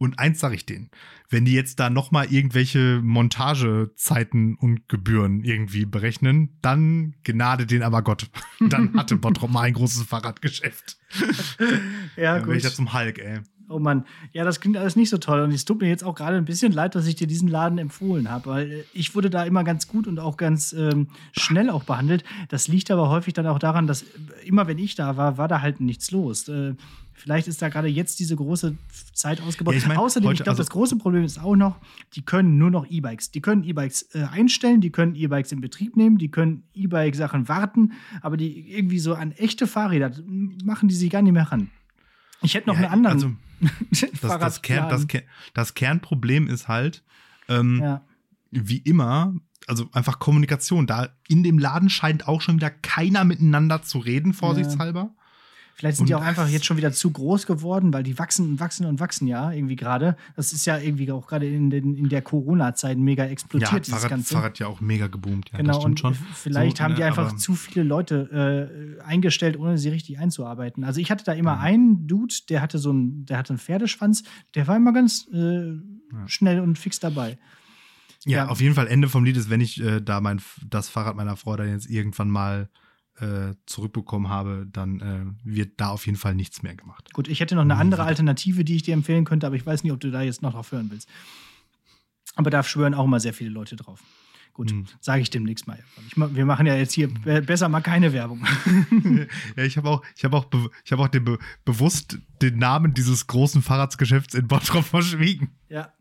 [0.00, 0.90] Und eins sage ich denen,
[1.28, 8.00] wenn die jetzt da nochmal irgendwelche Montagezeiten und Gebühren irgendwie berechnen, dann gnade den aber
[8.00, 8.30] Gott.
[8.60, 10.96] dann hatte Bottrop mal ein großes Fahrradgeschäft.
[12.16, 12.56] ja, dann gut.
[12.56, 13.40] ich ja zum Hulk, ey.
[13.70, 15.40] Oh Mann, ja, das klingt alles nicht so toll.
[15.40, 17.78] Und es tut mir jetzt auch gerade ein bisschen leid, dass ich dir diesen Laden
[17.78, 21.06] empfohlen habe, weil äh, ich wurde da immer ganz gut und auch ganz ähm,
[21.38, 22.24] schnell auch behandelt.
[22.48, 24.06] Das liegt aber häufig dann auch daran, dass äh,
[24.44, 26.48] immer wenn ich da war, war da halt nichts los.
[26.48, 26.74] Äh,
[27.14, 28.76] vielleicht ist da gerade jetzt diese große
[29.12, 29.74] Zeit ausgebaut.
[29.74, 31.76] Ja, ich mein, Außerdem, heute, ich glaube, also das große Problem ist auch noch,
[32.14, 33.30] die können nur noch E-Bikes.
[33.30, 37.92] Die können E-Bikes äh, einstellen, die können E-Bikes in Betrieb nehmen, die können E-Bike-Sachen warten,
[38.20, 40.10] aber die irgendwie so an echte Fahrräder
[40.64, 41.70] machen die sich gar nicht mehr ran.
[42.42, 43.14] Ich hätte noch ja, einen anderen.
[43.14, 43.49] Also
[43.90, 45.06] das, das, Kern, das,
[45.54, 47.02] das, Kernproblem ist halt,
[47.48, 48.04] ähm, ja.
[48.50, 49.34] wie immer,
[49.66, 50.86] also einfach Kommunikation.
[50.86, 55.14] Da in dem Laden scheint auch schon wieder keiner miteinander zu reden, vorsichtshalber.
[55.80, 58.50] Vielleicht sind und die auch einfach jetzt schon wieder zu groß geworden, weil die wachsen
[58.50, 60.14] und wachsen und wachsen ja irgendwie gerade.
[60.36, 64.10] Das ist ja irgendwie auch gerade in, in der Corona-Zeit mega explodiert, ja, dieses Fahrrad,
[64.10, 64.34] Ganze.
[64.34, 65.48] Fahrrad ja auch mega geboomt.
[65.52, 66.14] Ja, genau, und schon.
[66.34, 70.84] vielleicht so, haben die ne, einfach zu viele Leute äh, eingestellt, ohne sie richtig einzuarbeiten.
[70.84, 71.62] Also ich hatte da immer mhm.
[71.62, 74.22] einen Dude, der hatte so einen, der hatte einen Pferdeschwanz,
[74.54, 75.78] der war immer ganz äh, ja.
[76.26, 77.38] schnell und fix dabei.
[78.26, 80.90] Ja, ja, auf jeden Fall Ende vom Lied ist, wenn ich äh, da mein das
[80.90, 82.68] Fahrrad meiner Frau dann jetzt irgendwann mal
[83.20, 87.12] äh, zurückbekommen habe, dann äh, wird da auf jeden Fall nichts mehr gemacht.
[87.12, 89.82] Gut, ich hätte noch eine andere Alternative, die ich dir empfehlen könnte, aber ich weiß
[89.84, 91.08] nicht, ob du da jetzt noch drauf hören willst.
[92.36, 94.00] Aber da schwören auch immer sehr viele Leute drauf.
[94.52, 94.86] Gut, Hm.
[95.00, 95.78] sage ich demnächst mal.
[96.08, 98.44] Ich, wir machen ja jetzt hier be besser mal keine Werbung.
[99.56, 100.46] ja, ich habe auch, ich habe auch,
[100.84, 105.50] ich habe auch den be bewusst den Namen dieses großen Fahrradsgeschäfts in Bottrop verschwiegen.
[105.68, 105.92] ja,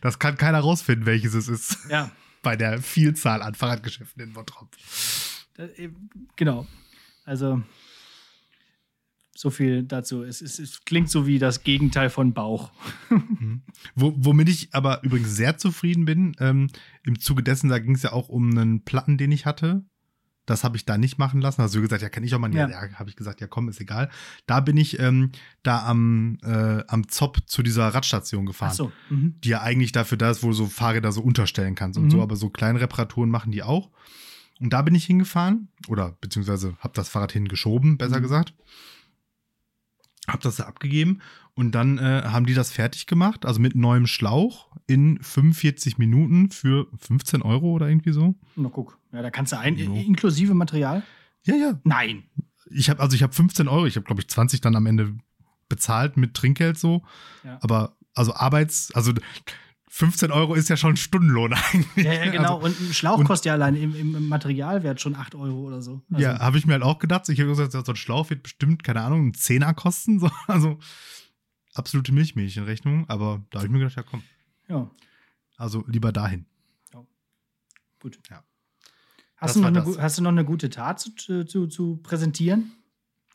[0.00, 1.78] Das kann keiner rausfinden, welches es ist.
[1.90, 2.10] ja.
[2.42, 4.68] Bei der Vielzahl an Fahrradgeschäften in Bottrop.
[5.56, 5.88] Äh,
[6.36, 6.66] genau.
[7.24, 7.62] Also,
[9.36, 10.22] so viel dazu.
[10.22, 12.70] Es, es, es klingt so wie das Gegenteil von Bauch.
[13.96, 16.68] Wo, womit ich aber übrigens sehr zufrieden bin, ähm,
[17.04, 19.84] im Zuge dessen, da ging es ja auch um einen Platten, den ich hatte.
[20.46, 21.62] Das habe ich da nicht machen lassen.
[21.62, 22.54] Also wie gesagt, ja, kann ich auch mal.
[22.54, 22.92] Ja, Ja.
[22.98, 24.10] habe ich gesagt, ja komm, ist egal.
[24.46, 28.70] Da bin ich ähm, da am, äh, am Zopp zu dieser Radstation gefahren.
[28.72, 28.92] Ach so.
[29.08, 29.36] Mhm.
[29.42, 32.10] Die ja eigentlich dafür da ist, wo du so Fahrräder so unterstellen kannst und Mhm.
[32.10, 33.90] so, aber so kleine Reparaturen machen die auch.
[34.64, 38.22] Und da bin ich hingefahren, oder beziehungsweise habe das Fahrrad hingeschoben, besser Mhm.
[38.22, 38.54] gesagt.
[40.26, 41.20] Hab das da abgegeben
[41.52, 46.50] und dann äh, haben die das fertig gemacht, also mit neuem Schlauch in 45 Minuten
[46.50, 48.34] für 15 Euro oder irgendwie so.
[48.56, 48.98] Na guck.
[49.12, 49.94] Ja, da kannst du ein, Jo.
[49.94, 51.02] inklusive Material?
[51.44, 51.78] Ja, ja.
[51.84, 52.22] Nein.
[52.70, 55.14] Ich habe also ich habe 15 Euro, ich habe glaube ich 20 dann am Ende
[55.68, 57.02] bezahlt mit Trinkgeld so,
[57.44, 57.58] Ja.
[57.60, 59.12] aber also Arbeits, also
[59.96, 62.04] 15 Euro ist ja schon Stundenlohn eigentlich.
[62.04, 62.56] Ja, ja, genau.
[62.56, 65.82] Also, und ein Schlauch und- kostet ja allein im, im Materialwert schon 8 Euro oder
[65.82, 66.02] so.
[66.10, 67.28] Also, ja, habe ich mir halt auch gedacht.
[67.28, 70.18] Ich habe gesagt, so ein Schlauch wird bestimmt, keine Ahnung, einen Zehner kosten.
[70.18, 70.30] So.
[70.48, 70.80] Also
[71.74, 73.08] absolute Milchmädchenrechnung.
[73.08, 74.24] Aber da habe ich mir gedacht, ja komm,
[74.68, 74.90] ja,
[75.58, 76.46] also lieber dahin.
[78.00, 78.18] gut.
[78.28, 78.42] Ja.
[79.36, 82.72] Hast, du eine, hast du noch eine gute Tat zu, zu, zu präsentieren?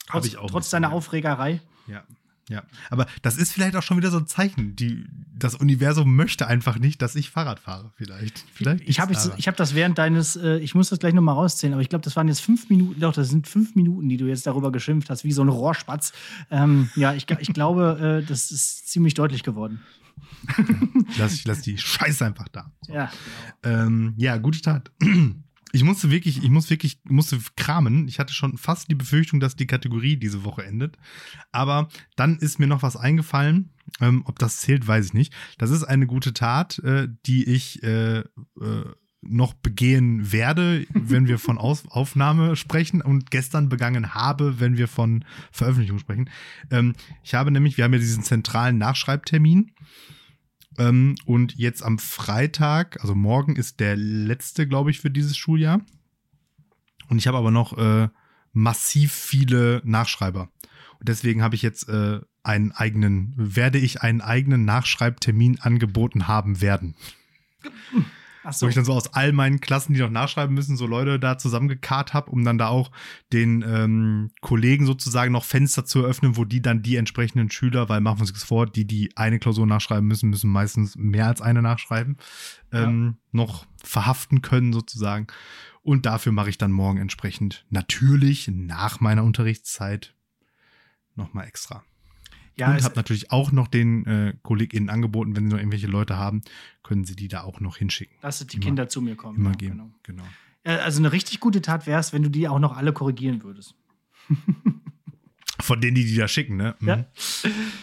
[0.10, 0.52] Habe Trotz, ich auch.
[0.52, 0.94] trotz deiner ja.
[0.94, 1.62] Aufregerei?
[1.88, 2.04] Ja.
[2.50, 4.76] Ja, aber das ist vielleicht auch schon wieder so ein Zeichen.
[4.76, 5.06] Die,
[5.38, 7.92] das Universum möchte einfach nicht, dass ich Fahrrad fahre.
[7.96, 8.44] Vielleicht.
[8.52, 11.74] vielleicht Ich habe ich, hab das während deines, äh, ich muss das gleich nochmal rauszählen,
[11.74, 14.26] aber ich glaube, das waren jetzt fünf Minuten, doch, das sind fünf Minuten, die du
[14.26, 16.12] jetzt darüber geschimpft hast, wie so ein Rohrspatz.
[16.50, 19.82] Ähm, ja, ich, ich glaube, äh, das ist ziemlich deutlich geworden.
[21.18, 22.72] lass, ich lass die Scheiße einfach da.
[22.82, 22.94] So.
[22.94, 23.12] Ja,
[23.64, 24.92] Ähm, ja, gute Tat.
[25.72, 28.08] Ich musste wirklich, ich muss wirklich, musste kramen.
[28.08, 30.98] Ich hatte schon fast die Befürchtung, dass die Kategorie diese Woche endet.
[31.52, 33.72] Aber dann ist mir noch was eingefallen.
[34.02, 35.34] Ähm, ob das zählt, weiß ich nicht.
[35.58, 38.26] Das ist eine gute Tat, äh, die ich äh, äh,
[39.22, 44.88] noch begehen werde, wenn wir von Aus Aufnahme sprechen und gestern begangen habe, wenn wir
[44.88, 46.30] von Veröffentlichung sprechen.
[46.72, 49.72] Ähm, ich habe nämlich, wir haben ja diesen zentralen Nachschreibtermin.
[50.80, 55.82] Ähm, und jetzt am Freitag, also morgen ist der letzte, glaube ich, für dieses Schuljahr.
[57.10, 58.08] Und ich habe aber noch äh,
[58.54, 60.50] massiv viele Nachschreiber.
[61.00, 66.62] Und deswegen habe ich jetzt äh, einen eigenen, werde ich einen eigenen Nachschreibtermin angeboten haben
[66.62, 66.96] werden.
[68.44, 68.68] Ach Wo so.
[68.68, 72.14] ich dann so aus all meinen Klassen, die noch nachschreiben müssen, so Leute da zusammengekarrt
[72.14, 72.92] habe, um dann da auch
[73.34, 78.02] den ähm, Kollegen sozusagen noch Fenster zu eröffnen, wo die dann die entsprechenden Schüler, weil
[78.02, 81.42] machen wir uns das vor, die, die eine Klausur nachschreiben müssen, müssen meistens mehr als
[81.42, 82.18] eine nachschreiben,
[82.72, 85.28] ähm, noch verhaften können sozusagen.
[85.82, 90.14] Und dafür mache ich dann morgen entsprechend natürlich nach meiner Unterrichtszeit
[91.16, 91.84] nochmal extra.
[92.60, 96.18] Ja, und habe natürlich auch noch den äh, KollegInnen angeboten, wenn sie noch irgendwelche Leute
[96.18, 96.42] haben,
[96.84, 98.16] können sie die da auch noch hinschicken.
[98.22, 99.38] dass die immer- Kinder zu mir kommen.
[99.38, 99.72] Immer ja, geben.
[99.78, 99.92] Genau.
[100.04, 100.24] Genau.
[100.66, 103.44] Ja, Also eine richtig gute Tat wäre es, wenn du die auch noch alle korrigieren
[103.44, 103.76] würdest.
[105.62, 106.76] Von denen, die die da schicken, ne?
[106.80, 106.88] Mhm.
[106.88, 107.06] Ja.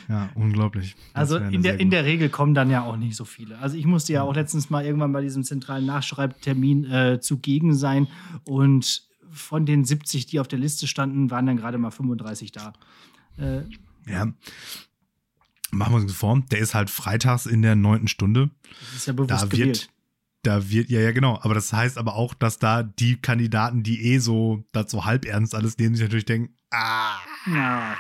[0.08, 0.94] Ja, unglaublich.
[1.12, 3.58] Das Also in der, in der Regel kommen dann ja auch nicht so viele.
[3.58, 8.08] Also ich musste ja auch letztens mal irgendwann bei diesem zentralen Nachschreibtermin äh, zugegen sein
[8.44, 12.72] und von den 70, die auf der Liste standen, waren dann gerade mal 35 da.
[13.36, 13.64] Äh,
[14.06, 14.32] Ja.
[15.72, 18.50] Machen wir uns vor, der ist halt freitags in der neunten Stunde.
[18.80, 19.66] das ist ja bewusst Da gewählt.
[19.66, 19.90] wird,
[20.42, 21.40] da wird, ja, ja, genau.
[21.42, 25.54] Aber das heißt aber auch, dass da die Kandidaten, die eh so, so halb ernst
[25.54, 27.16] alles nehmen, sich natürlich denken, ah,
[27.48, 27.96] Ja,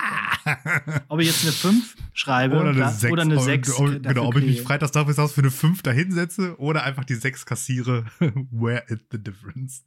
[1.08, 3.12] ob ich jetzt eine 5 schreibe oder eine da- 6.
[3.12, 3.72] oder eine 6.
[3.78, 7.14] Oh, genau, ob ich mich freitags nachmittags für eine 5 da hinsetze oder einfach die
[7.16, 8.04] 6 kassiere.
[8.20, 9.84] Where is the difference?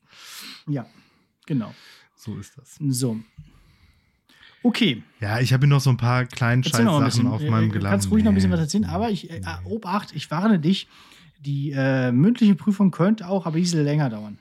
[0.67, 0.86] Ja,
[1.45, 1.73] genau.
[2.15, 2.75] So ist das.
[2.89, 3.19] So.
[4.63, 7.74] Okay, Ja, ich habe hier noch so ein paar ein Scheißsachen auf Äh, meinem Du
[7.78, 7.91] Gelang.
[7.91, 10.88] kannst ruhig noch ein bisschen was erzählen, aber ich, äh, Obacht, ich warne dich,
[11.39, 14.38] die äh, mündliche Prüfung könnte auch aber ein bisschen länger dauern.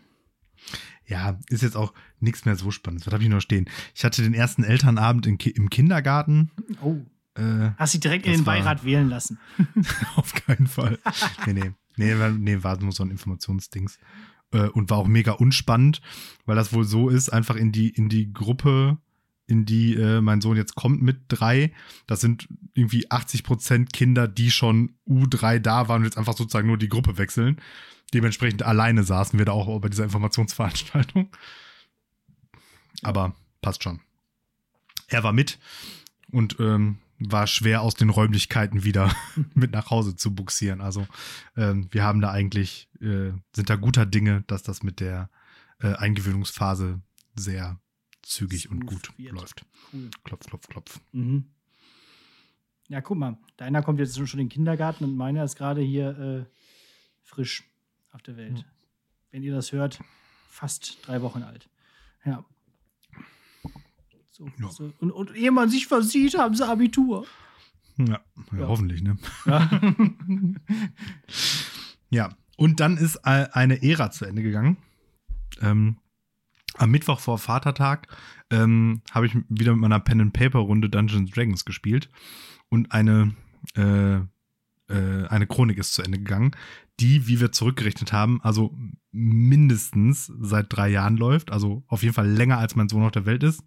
[1.07, 3.07] Ja, ist jetzt auch nichts mehr so spannend.
[3.07, 3.71] Was habe ich noch stehen?
[3.95, 6.51] Ich hatte den ersten Elternabend im, Ki im Kindergarten.
[6.83, 6.97] Oh,
[7.37, 9.39] Äh, hast dich direkt in den war- Beirat wählen lassen.
[10.17, 10.99] auf keinen Fall.
[11.47, 11.71] nee, nee.
[11.97, 13.99] Nee, war, nee, war nur so ein Informationsdings.
[14.53, 16.01] Äh, und war auch mega unspannend,
[16.47, 18.99] weil das wohl so ist, einfach in die, in die Gruppe,
[19.49, 21.73] in die äh, mein Sohn jetzt kommt mit drei.
[22.07, 26.69] Das sind irgendwie 80 Prozent Kinder, die schon U3 da waren und jetzt einfach sozusagen
[26.69, 27.61] nur die Gruppe wechseln.
[28.15, 31.31] Dementsprechend alleine saßen wir da auch bei dieser Informationsveranstaltung.
[33.03, 34.01] Aber passt schon.
[35.09, 35.59] Er war mit
[36.31, 39.15] und ähm, war schwer aus den Räumlichkeiten wieder
[39.55, 40.83] mit nach Hause zu buxieren.
[40.83, 41.07] Also
[41.57, 45.31] ähm, wir haben da eigentlich, äh, sind da guter Dinge, dass das mit der
[45.81, 47.01] äh, Eingewöhnungsphase
[47.35, 47.79] sehr
[48.29, 49.33] zügig und gut wird.
[49.33, 49.65] läuft.
[49.93, 50.11] Cool.
[50.25, 51.01] Klopf, klopf, klopf.
[51.13, 51.45] Mhm.
[52.89, 53.37] Ja, guck mal.
[53.57, 56.45] Deiner kommt jetzt schon in den Kindergarten und meiner ist gerade hier äh,
[57.23, 57.65] frisch
[58.13, 58.65] auf der Welt.
[59.31, 60.01] Wenn ihr das hört,
[60.49, 61.69] fast drei Wochen alt.
[62.25, 62.45] Ja.
[64.31, 64.71] So, Ja.
[64.71, 64.93] so.
[65.01, 67.27] Und, und ehe man sich versieht, haben sie Abitur.
[67.99, 68.07] Ja,
[68.53, 68.69] ja, Ja.
[68.69, 69.19] hoffentlich, ne?
[69.47, 69.71] Ja.
[72.11, 74.79] Ja, und dann ist eine Ära zu Ende gegangen.
[75.61, 75.99] Ähm,
[76.79, 78.09] am Mittwoch vor Vatertag
[78.51, 82.09] ähm, habe ich wieder mit meiner Pen and Paper Runde Dungeons Dragons gespielt
[82.69, 83.35] und eine
[83.75, 84.21] äh,
[84.89, 86.53] äh, eine Chronik ist zu Ende gegangen,
[87.01, 88.77] die, wie wir zurückgerechnet haben, also
[89.13, 93.27] mindestens seit drei Jahren läuft, also auf jeden Fall länger als mein Sohn auf der
[93.27, 93.63] Welt ist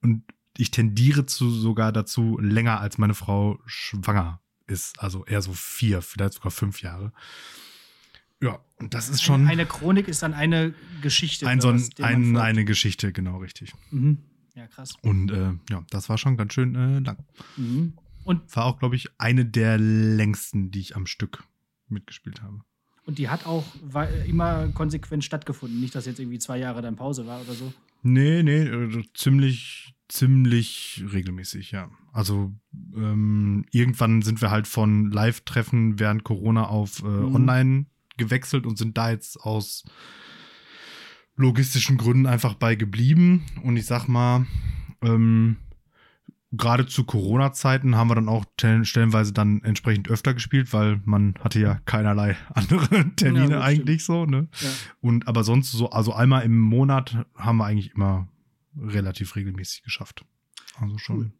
[0.00, 0.24] und
[0.56, 6.00] ich tendiere zu sogar dazu länger als meine Frau schwanger ist, also eher so vier,
[6.00, 7.12] vielleicht sogar fünf Jahre.
[8.42, 11.46] Ja, und das ist schon Eine, Chronik ist dann eine Geschichte.
[11.48, 13.72] ein, so ein, ein, eine Geschichte, genau richtig.
[13.90, 14.18] Mhm.
[14.54, 14.94] Ja, krass.
[15.02, 17.18] Und äh, ja, das war schon ganz schön äh, lang.
[17.56, 17.94] Mhm.
[18.24, 21.44] Und, War auch, glaube ich, eine der längsten, die ich am Stück
[21.88, 22.60] mitgespielt habe.
[23.06, 23.64] und die hat auch
[24.26, 25.80] immer konsequent stattgefunden.
[25.80, 27.72] Nicht, dass jetzt irgendwie zwei Jahre dann Pause war oder so.
[28.02, 31.90] Nee, nee, äh, ziemlich, ziemlich regelmäßig, ja.
[32.12, 32.52] Also
[32.94, 37.34] ähm, irgendwann sind wir halt von Live-Treffen während Corona auf äh, Mhm.
[37.34, 39.84] online gewechselt und sind da jetzt aus
[41.36, 43.44] logistischen Gründen einfach bei geblieben.
[43.62, 44.46] Und ich sag mal,
[45.02, 45.56] ähm,
[46.52, 51.34] gerade zu Corona-Zeiten haben wir dann auch te- stellenweise dann entsprechend öfter gespielt, weil man
[51.40, 54.48] hatte ja keinerlei andere Termine gut, eigentlich so, ne?
[54.60, 54.70] Ja.
[55.00, 58.28] Und aber sonst so, also einmal im Monat haben wir eigentlich immer
[58.76, 60.24] relativ regelmäßig geschafft.
[60.80, 61.16] Also schon.
[61.16, 61.32] Cool.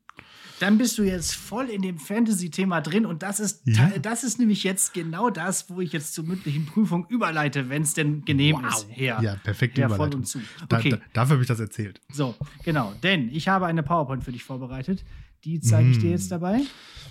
[0.61, 3.91] Dann bist du jetzt voll in dem Fantasy-Thema drin und das ist, Ja.
[4.01, 7.93] das ist nämlich jetzt genau das, wo ich jetzt zur mündlichen Prüfung überleite, wenn es
[7.95, 8.69] denn genehm Wow.
[8.73, 8.87] ist.
[8.89, 10.21] Her, Ja, perfekte her voll Überleitung.
[10.21, 10.39] und zu.
[10.69, 12.01] Da, Okay, da, dafür habe ich das erzählt.
[12.13, 12.93] so, genau.
[13.03, 15.05] Denn ich habe eine PowerPoint für dich vorbereitet.
[15.45, 16.13] Die zeige ich dir Mm.
[16.13, 16.61] jetzt dabei.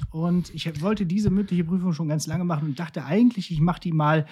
[0.10, 3.80] Und ich wollte diese mündliche Prüfung schon ganz lange machen und dachte eigentlich, ich mache
[3.82, 4.26] die mal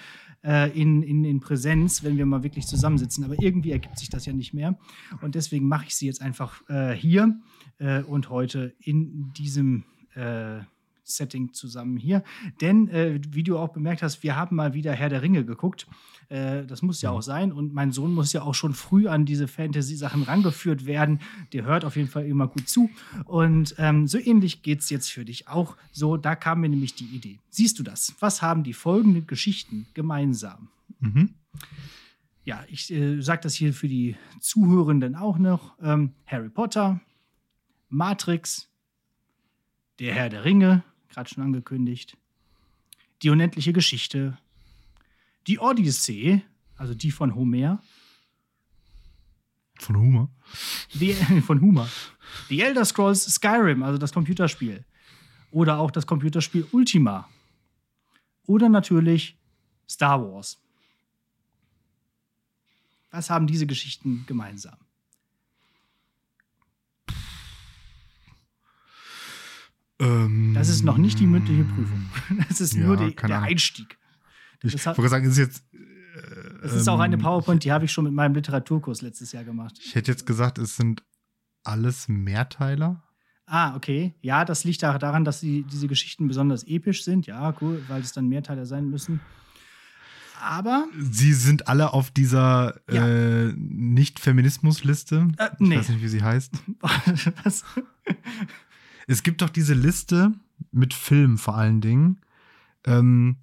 [0.44, 3.22] äh, in, in, in Präsenz, wenn wir mal wirklich zusammensitzen.
[3.24, 4.76] Aber irgendwie ergibt sich das ja nicht mehr.
[5.20, 7.36] Und deswegen mache ich sie jetzt einfach äh, hier
[7.78, 10.60] äh, und heute in diesem äh,
[11.04, 12.22] Setting zusammen hier.
[12.60, 15.86] Denn, äh, wie du auch bemerkt hast, wir haben mal wieder Herr der Ringe geguckt.
[16.28, 17.52] Äh, das muss ja auch sein.
[17.52, 21.20] Und mein Sohn muss ja auch schon früh an diese Fantasy-Sachen rangeführt werden.
[21.52, 22.90] Der hört auf jeden Fall immer gut zu.
[23.24, 25.76] Und ähm, so ähnlich geht es jetzt für dich auch.
[25.90, 27.38] So, da kam mir nämlich die Idee.
[27.50, 28.14] Siehst du das?
[28.20, 30.68] Was haben die folgenden Geschichten gemeinsam?
[31.00, 31.34] Mhm.
[32.44, 35.74] Ja, ich äh, sage das hier für die Zuhörenden auch noch.
[35.80, 37.00] Ähm, Harry Potter,
[37.92, 38.70] Matrix,
[39.98, 42.16] Der Herr der Ringe, gerade schon angekündigt,
[43.20, 44.38] die unendliche Geschichte,
[45.46, 46.42] die Odyssee,
[46.76, 47.82] also die von Homer,
[49.78, 50.30] Von Humor.
[50.94, 51.12] die,
[51.46, 51.86] von Homer,
[52.48, 54.86] die Elder Scrolls Skyrim, also das Computerspiel,
[55.50, 57.28] oder auch das Computerspiel Ultima,
[58.46, 59.36] oder natürlich
[59.86, 60.58] Star Wars.
[63.10, 64.78] Was haben diese Geschichten gemeinsam?
[70.02, 72.10] Ähm, Das ist noch nicht die mündliche Prüfung.
[72.48, 73.44] Das ist Ja, nur die, der Ahnung.
[73.48, 73.96] Einstieg.
[74.62, 75.64] Ich Das wollte hat- gerade sagen, ist jetzt.
[76.62, 79.44] Das ist auch eine ähm, PowerPoint, die habe ich schon mit meinem Literaturkurs letztes Jahr
[79.44, 79.78] gemacht.
[79.82, 81.02] Ich hätte jetzt gesagt, es sind
[81.64, 83.02] alles Mehrteiler.
[83.46, 84.14] Ah, okay.
[84.20, 87.26] Ja, das liegt auch daran, dass die, diese Geschichten besonders episch sind.
[87.26, 89.20] Ja, cool, weil es dann Mehrteiler sein müssen.
[90.40, 93.06] Aber, Sie sind alle auf dieser Ja.
[93.08, 95.28] äh, Nicht-Feminismus-Liste.
[95.38, 95.76] Äh, Ich nee.
[95.78, 96.52] weiß nicht, wie sie heißt.
[97.44, 97.64] was?
[99.06, 100.32] Es gibt doch diese Liste
[100.70, 102.20] mit Filmen vor allen Dingen.
[102.84, 103.36] Ähm,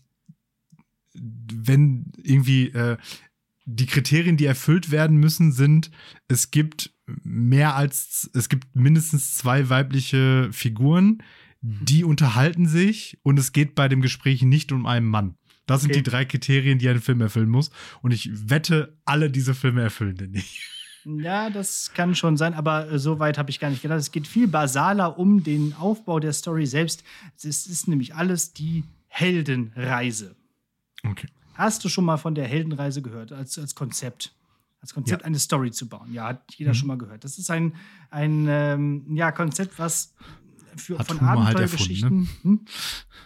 [1.14, 2.98] wenn irgendwie äh,
[3.66, 5.92] die Kriterien, die erfüllt werden müssen, sind,
[6.28, 6.92] es gibt
[7.24, 11.22] mehr als, es gibt mindestens zwei weibliche Figuren,
[11.62, 15.36] die unterhalten sich und es geht bei dem Gespräch nicht um einen Mann.
[15.66, 16.00] Das sind Okay.
[16.02, 17.70] die drei Kriterien, die ein Film erfüllen muss.
[18.02, 20.62] Und ich wette, alle diese Filme erfüllen den nicht.
[21.18, 24.00] Ja, das kann schon sein, aber äh, so weit habe ich gar nicht gedacht.
[24.00, 27.04] Es geht viel basaler um den Aufbau der Story selbst.
[27.38, 30.36] Es ist, ist nämlich alles die Heldenreise.
[31.04, 31.28] Okay.
[31.56, 34.34] Hast du schon mal von der Heldenreise gehört, als, als Konzept?
[34.82, 35.26] Als Konzept Ja.
[35.26, 36.14] eine Story zu bauen.
[36.14, 36.76] Ja, hat jeder Mhm.
[36.76, 37.24] schon mal gehört.
[37.24, 37.74] Das ist ein,
[38.12, 40.14] ein ähm, ja, Konzept, was
[40.78, 42.30] für, Hat von halt Abenteuergeschichten.
[42.44, 42.66] hm?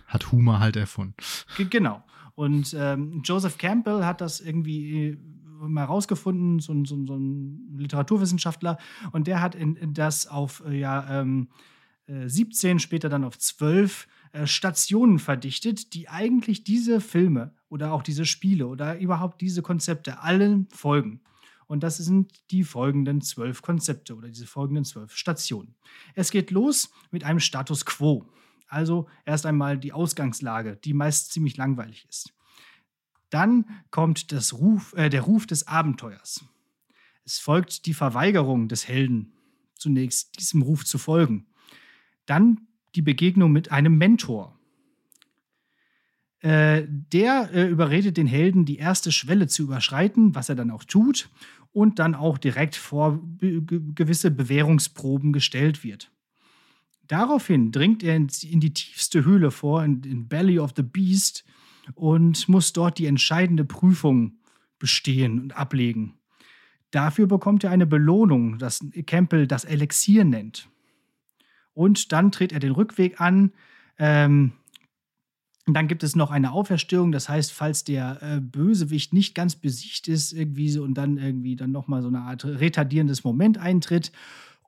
[0.08, 1.16] Hat Humor halt erfunden.
[1.58, 2.04] Ge- Genau.
[2.36, 5.20] Und ähm, Joseph Campbell hat das irgendwie,
[5.68, 8.78] mal rausgefunden, so, ein- so, so ein Literaturwissenschaftler,
[9.12, 11.50] und der hat in, in das auf äh, ja, ähm,
[12.08, 18.04] äh, 17, später dann auf 12 äh, Stationen verdichtet, die eigentlich diese Filme oder auch
[18.04, 21.22] diese Spiele oder überhaupt diese Konzepte allen folgen.
[21.68, 25.76] Und das sind die folgenden zwölf Konzepte oder diese folgenden zwölf Stationen.
[26.14, 28.28] Es geht los mit einem Status quo.
[28.68, 32.34] Also erst einmal die Ausgangslage, die meist ziemlich langweilig ist.
[33.34, 36.46] Dann kommt das Ruf, äh, der Ruf des Abenteuers.
[37.26, 39.34] Es folgt die Verweigerung des Helden,
[39.74, 41.48] zunächst diesem Ruf zu folgen.
[42.28, 44.56] Dann die Begegnung mit einem Mentor.
[46.42, 50.84] Äh, der äh, überredet den Helden, die erste Schwelle zu überschreiten, was er dann auch
[50.84, 51.30] tut,
[51.72, 56.12] und dann auch direkt vor be ge gewisse Bewährungsproben gestellt wird.
[57.08, 61.44] Daraufhin dringt er in, in die tiefste Höhle vor, in, in Belly of the Beast,
[61.96, 64.38] und muss dort die entscheidende Prüfung
[64.80, 66.16] bestehen und ablegen.
[66.92, 70.70] Dafür bekommt er eine Belohnung, das Campbell das Elixier nennt.
[71.74, 73.52] Und dann tritt er den Rückweg an.
[73.98, 74.54] Ähm,
[75.66, 79.56] und dann gibt es noch eine Auferstehung, das heißt, falls der äh, Bösewicht nicht ganz
[79.56, 84.12] besiegt ist, irgendwie so und dann irgendwie dann nochmal so eine Art retardierendes Moment eintritt.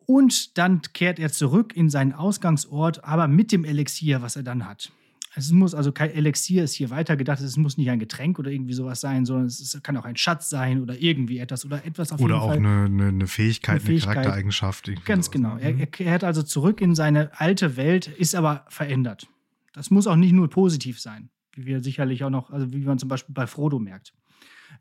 [0.05, 4.66] Und dann kehrt er zurück in seinen Ausgangsort, aber mit dem Elixier, was er dann
[4.66, 4.91] hat.
[5.38, 8.73] Es muss also kein Elixier ist hier weitergedacht, es muss nicht ein Getränk oder irgendwie
[8.73, 12.13] sowas sein, sondern es ist, kann auch ein Schatz sein oder irgendwie etwas oder etwas
[12.13, 12.57] auf Oder jeden auch Fall.
[12.57, 14.15] eine, eine, eine Fähigkeit, Eine Fähigkeit.
[14.15, 14.89] Charaktereigenschaft.
[15.03, 15.55] Ganz sowas, genau.
[15.55, 15.61] ne?
[15.61, 19.27] Er, er kehrt also zurück in seine alte Welt, ist aber verändert.
[19.73, 22.97] Das muss auch nicht nur positiv sein, wie wir sicherlich auch noch, also wie man
[22.97, 24.13] zum Beispiel bei Frodo merkt.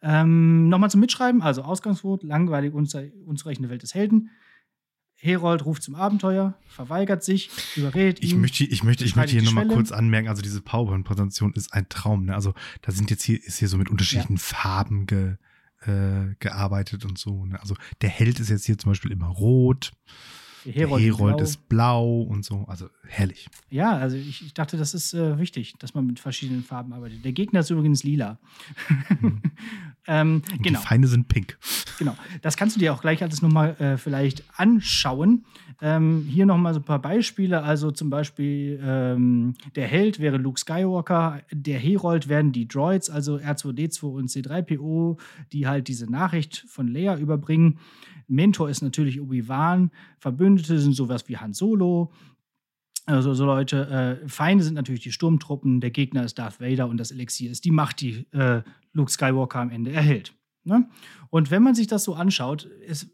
[0.03, 4.31] Ähm, Nochmal zum Mitschreiben, also Ausgangswort, langweilig, unzureichende Welt des Helden.
[5.25, 8.43] Herold ruft zum Abenteuer, verweigert sich, überredet Ich ihn.
[8.43, 12.27] möchte, ich möchte, ich möchte hier nochmal kurz anmerken, also diese PowerPoint-Präsentation ist ein Traum.
[12.27, 12.35] Ne?
[12.35, 12.53] Also
[12.83, 15.37] da sind jetzt hier, ist hier so mit unterschiedlichen Farben ge,
[15.87, 17.47] äh, gearbeitet und so.
[17.47, 17.59] Ne?
[17.59, 19.93] Also der Held ist jetzt hier zum Beispiel immer rot,
[20.65, 21.45] Herold, Herold blau.
[21.45, 22.65] ist blau und so.
[22.67, 23.49] Also herrlich.
[23.71, 27.25] Ja, also ich, ich dachte, das ist äh, wichtig, dass man mit verschiedenen Farben arbeitet.
[27.25, 28.39] Der Gegner ist übrigens lila.
[30.07, 30.81] ähm, Und genau.
[30.81, 31.59] Die Feinde sind pink.
[31.99, 35.45] Genau, das kannst du dir auch gleich alles nochmal äh, vielleicht anschauen.
[35.81, 37.63] Ähm, hier nochmal so ein paar Beispiele.
[37.63, 43.37] Also zum Beispiel ähm, der Held wäre Luke Skywalker, der Herold werden die Droids, also
[43.37, 45.19] R2D2 und C3PO,
[45.53, 47.79] die halt diese Nachricht von Leia überbringen.
[48.27, 52.13] Mentor ist natürlich Obi-Wan, Verbündete sind sowas wie Han Solo.
[53.07, 56.97] Also so Leute, äh, Feinde sind natürlich die Sturmtruppen, der Gegner ist Darth Vader und
[56.97, 58.63] das Elixier ist die Macht, die äh,
[58.93, 60.35] Luke Skywalker am Ende erhält.
[60.65, 60.89] Ne?
[61.29, 63.11] Und wenn man sich das so anschaut es,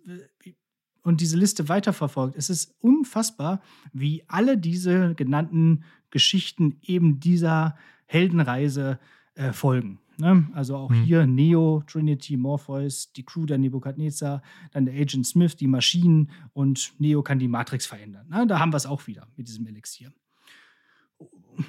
[1.02, 8.98] und diese Liste weiterverfolgt, es ist unfassbar, wie alle diese genannten Geschichten eben dieser Heldenreise
[9.34, 9.98] äh, folgen.
[10.20, 10.48] Ne?
[10.52, 11.02] Also auch Mhm.
[11.02, 14.42] hier Neo, Trinity, Morpheus, die Crew der Nebukadnezar,
[14.72, 18.28] dann der Agent Smith, die Maschinen und Neo kann die Matrix verändern.
[18.28, 18.46] Ne?
[18.46, 20.12] Da haben wir es auch wieder mit diesem Elixier.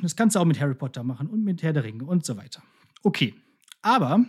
[0.02, 2.38] Das kannst du auch mit Harry Potter machen und mit Herr der Ringe und so
[2.38, 2.62] weiter.
[3.04, 3.34] Okay,
[3.82, 4.24] aber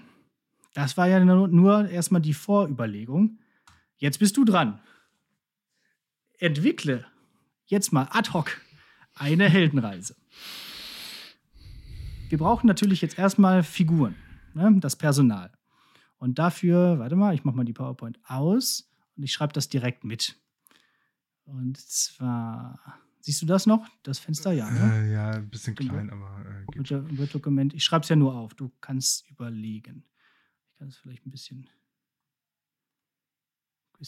[0.75, 3.39] das war ja nur, nur erstmal die Vorüberlegung.
[3.99, 4.81] Jetzt bist du dran.
[6.39, 7.05] Entwickle
[7.66, 8.61] jetzt mal ad hoc
[9.14, 10.16] eine Heldenreise.
[12.33, 14.14] Wir brauchen natürlich jetzt erstmal Figuren,
[14.55, 14.74] ne?
[14.80, 15.53] das Personal.
[16.16, 20.03] Und dafür, warte mal, ich mache mal die PowerPoint aus und ich schreibe das direkt
[20.03, 20.41] mit.
[21.45, 22.80] Und zwar,
[23.20, 23.87] siehst du das noch?
[24.03, 24.70] Das Fenster, ja.
[24.70, 24.95] Ne?
[24.95, 26.91] Äh, ja, ein bisschen klein, aber äh, geht.
[26.91, 27.74] Word- Word-Dokument.
[27.74, 28.55] Ich schreibe es ja nur auf.
[28.55, 30.07] Du kannst überlegen.
[30.70, 31.68] Ich kann es vielleicht ein bisschen.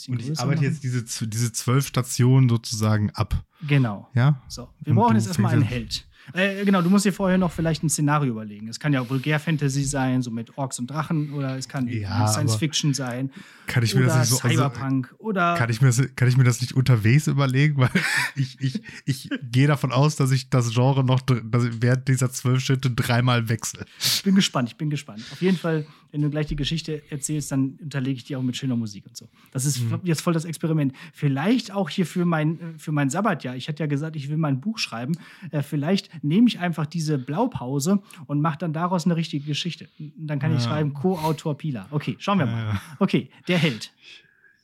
[0.09, 0.73] Und ich arbeite machen.
[0.73, 3.45] jetzt diese, diese zwölf Stationen sozusagen ab.
[3.69, 4.09] Genau.
[4.15, 4.43] Ja?
[4.49, 6.09] So, wir Und brauchen jetzt erstmal einen Held.
[6.33, 8.69] Äh, genau, du musst dir vorher noch vielleicht ein Szenario überlegen.
[8.69, 12.95] Es kann ja Vulgär-Fantasy sein, so mit Orks und Drachen, oder es kann Ja, Science-Fiction
[12.95, 13.31] sein,
[13.67, 14.49] Kann ich mir oder das nicht so.
[14.49, 15.55] Also, Cyberpunk, oder.
[15.57, 17.77] kann, ich mir das, kann ich mir das nicht unterwegs überlegen?
[17.79, 17.91] Weil
[18.37, 22.91] ich, ich, ich gehe davon aus, dass ich das Genre noch während dieser zwölf Schritte
[22.91, 23.85] dreimal wechsle.
[23.99, 25.23] Ich bin gespannt, ich bin gespannt.
[25.33, 28.57] Auf jeden Fall, wenn du gleich die Geschichte erzählst, dann unterlege ich die auch mit
[28.57, 29.29] schöner Musik und so.
[29.53, 30.01] Das ist Mhm.
[30.05, 30.93] jetzt voll das Experiment.
[31.13, 33.57] Vielleicht auch hier für mein, äh, für mein Sabbatjahr.
[33.57, 35.17] Ich hatte ja gesagt, ich will mein Buch schreiben.
[35.51, 39.89] Äh, vielleicht nehme ich einfach diese Blaupause und mache dann daraus eine richtige Geschichte.
[40.17, 40.69] Dann kann ich Ja.
[40.71, 41.87] schreiben, Co-Autor Pila.
[41.91, 42.75] Okay, schauen wir mal.
[42.75, 42.81] Ja.
[42.99, 43.93] Okay, der Held.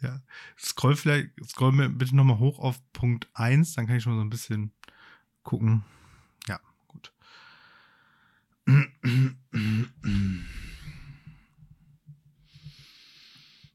[0.03, 0.21] Ja.
[0.59, 4.23] Scroll vielleicht, scroll mir bitte nochmal hoch auf Punkt 1, dann kann ich schon so
[4.23, 4.73] ein bisschen
[5.43, 5.83] gucken.
[6.49, 7.13] Ja, gut.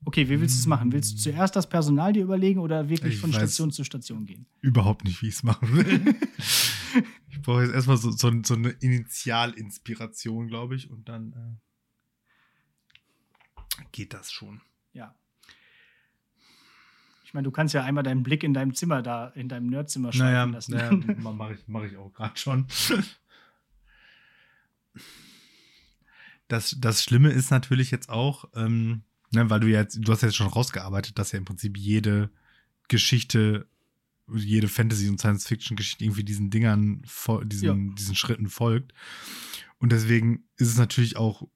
[0.07, 0.91] Okay, wie willst du es machen?
[0.91, 4.45] Willst du zuerst das Personal dir überlegen oder wirklich Ich von Station zu Station gehen?
[4.61, 6.15] Überhaupt nicht, wie ich es machen will.
[7.45, 11.59] ich brauche jetzt erstmal so, so, so eine Initialinspiration, glaube ich, und dann.
[13.91, 14.61] geht das schon.
[14.93, 15.13] Ja.
[17.23, 20.11] Ich meine, du kannst ja einmal deinen Blick in deinem Zimmer da, in deinem Nerdzimmer
[20.11, 20.71] schreiben Naja, lassen.
[20.71, 20.91] naja
[21.33, 22.65] mache ich, mach ich auch gerade schon.
[26.47, 30.35] Das, das Schlimme ist natürlich jetzt auch, ähm, ne, weil du jetzt, du hast jetzt
[30.35, 32.31] schon rausgearbeitet, dass ja im Prinzip jede
[32.87, 33.67] Geschichte,
[34.33, 37.03] jede Fantasy- und Science-Fiction-Geschichte irgendwie diesen Dingern,
[37.45, 38.93] diesen, diesen Schritten folgt.
[39.77, 41.47] Und deswegen ist es natürlich auch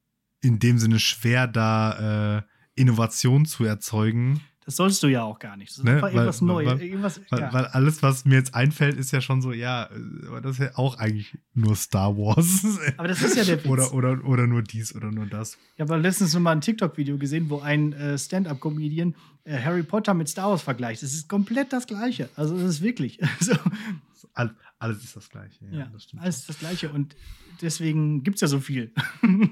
[0.42, 2.42] in dem Sinne schwer, da äh,
[2.76, 5.72] Innovation zu erzeugen, Das sollst du ja auch gar nicht.
[5.72, 6.70] Das ist Ne, einfach weil- irgendwas Neues.
[6.70, 7.52] weil- irgendwas, Weil, ja.
[7.54, 9.90] weil alles, was mir jetzt einfällt, ist ja schon so, ja,
[10.28, 12.64] aber das ist ja auch eigentlich nur Star Wars.
[12.98, 13.68] Aber das ist ja der Witz.
[13.68, 15.58] oder, oder, oder nur dies oder nur das.
[15.76, 19.16] Ich habe letztens noch mal ein TikTok-Video gesehen, wo ein äh, Stand-up-Comedian
[19.58, 21.04] Harry Potter mit Star Wars vergleicht.
[21.04, 22.30] Es ist komplett das Gleiche.
[22.36, 23.20] Also es ist wirklich.
[23.40, 23.54] so,
[24.34, 25.66] All, alles ist das Gleiche.
[25.72, 26.22] Ja, ja, das stimmt.
[26.22, 26.90] alles ist das Gleiche.
[26.90, 27.16] Und
[27.62, 28.94] deswegen gibt es ja so viel.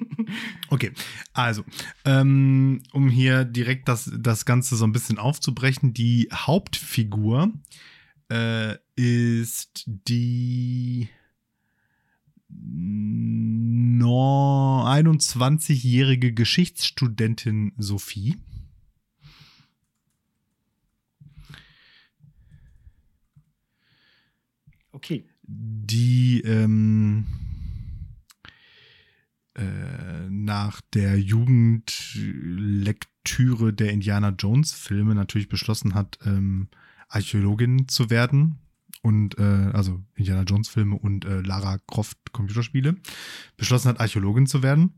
[0.70, 0.92] Okay,
[1.32, 1.64] also,
[2.04, 7.54] ähm, um hier direkt das, das Ganze so ein bisschen aufzubrechen, die Hauptfigur
[8.30, 11.08] äh, ist die
[12.50, 13.24] no
[14.86, 18.36] 21-jährige Geschichtsstudentin Sophie.
[24.98, 25.26] Okay.
[25.44, 27.28] die ähm,
[29.54, 36.70] äh, nach der Jugendlektüre der Indiana Jones Filme natürlich beschlossen hat, ähm,
[37.10, 38.58] Archäologin zu werden.
[39.04, 42.96] Und äh, also Indiana Jones Filme und äh, Lara Croft Computerspiele.
[43.56, 44.96] Beschlossen hat, Archäologin zu werden.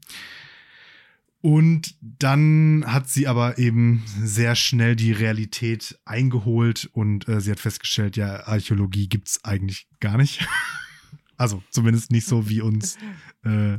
[1.41, 7.61] Und dann hat sie aber eben sehr schnell die Realität eingeholt und äh, sie hat
[7.61, 10.45] festgestellt, ja, Archäologie gibt's eigentlich gar nicht.
[11.37, 12.97] also zumindest nicht so, wie uns
[13.43, 13.77] äh,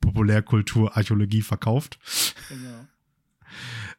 [0.00, 1.98] Populärkultur Archäologie verkauft.
[2.48, 2.86] Genau.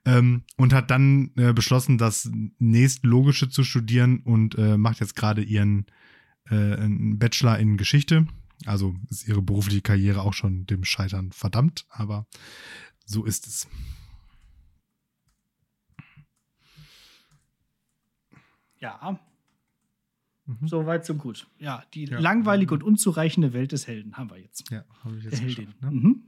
[0.03, 5.43] Ähm, und hat dann äh, beschlossen, das nächstlogische zu studieren und äh, macht jetzt gerade
[5.43, 5.85] ihren
[6.49, 8.25] äh, Bachelor in Geschichte.
[8.65, 12.25] Also ist ihre berufliche Karriere auch schon dem Scheitern verdammt, aber
[13.11, 13.67] so ist es.
[18.79, 19.19] Ja,
[20.45, 20.67] Mhm.
[20.67, 21.47] so weit, so gut.
[21.59, 22.19] Ja, die Ja.
[22.19, 24.69] langweilige und unzureichende Welt des Helden haben wir jetzt.
[24.71, 25.65] Ja, habe ich Der jetzt Heldin.
[25.67, 25.91] geschafft, ne?
[25.91, 26.23] Mhm.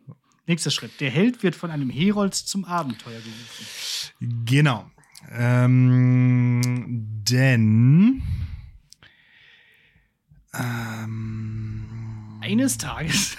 [0.45, 0.99] Nächster Schritt.
[1.01, 4.45] Der Held wird von einem Herold zum Abenteuer gerufen.
[4.45, 4.89] Genau.
[5.31, 6.61] Ähm,
[7.27, 8.21] denn
[10.53, 13.37] ähm, Eines Tages.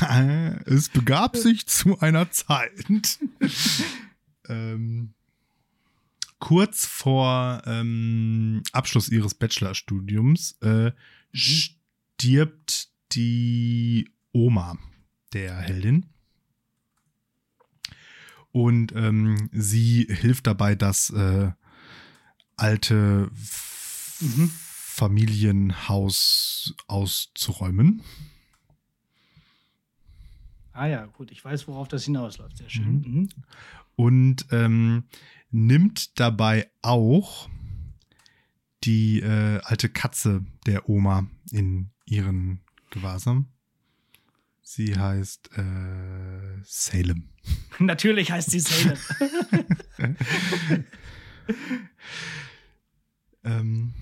[0.66, 3.18] es begab sich zu einer Zeit.
[4.48, 5.14] ähm,
[6.38, 10.92] kurz vor ähm, Abschluss ihres Bachelorstudiums äh,
[11.32, 14.78] stirbt die Oma
[15.32, 16.06] der Heldin.
[18.52, 21.50] Und ähm, sie hilft dabei, das äh,
[22.56, 23.30] alte
[24.20, 24.50] Mhm.
[24.52, 28.02] Familienhaus auszuräumen.
[30.76, 32.58] Ah ja, gut, ich weiß, worauf das hinausläuft.
[32.58, 33.00] Sehr schön.
[33.00, 33.28] Mhm.
[33.96, 35.04] und ähm,
[35.50, 37.48] nimmt dabei auch
[38.84, 42.60] die äh, alte Katze der Oma in ihren
[42.90, 43.46] Gewahrsam.
[44.62, 47.28] Sie heißt äh, Salem.
[47.78, 48.98] Natürlich heißt sie Salem.
[53.46, 53.94] Ähm,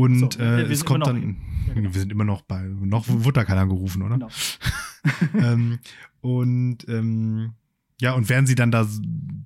[0.00, 1.36] und So, äh, wir es sind kommt immer noch dann.
[1.68, 1.94] Ja, genau.
[1.94, 2.62] Wir sind immer noch bei.
[2.62, 4.14] Noch wurde da keiner gerufen, oder?
[4.14, 4.28] genau.
[5.34, 5.78] ähm,
[6.20, 7.52] und ähm,
[8.00, 8.86] ja, und während sie dann da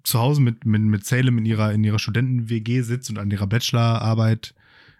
[0.04, 3.46] zu Hause mit, mit, mit Salem in ihrer, in ihrer Studenten-WG sitzt und an ihrer
[3.46, 4.54] Bachelorarbeit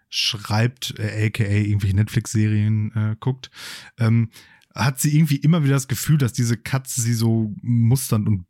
[0.09, 3.51] schreibt, äh, aka irgendwelche Netflix-Serien äh, guckt,
[3.99, 4.31] ähm,
[4.75, 8.45] hat sie irgendwie immer wieder das Gefühl, dass diese Katze sie so musternd und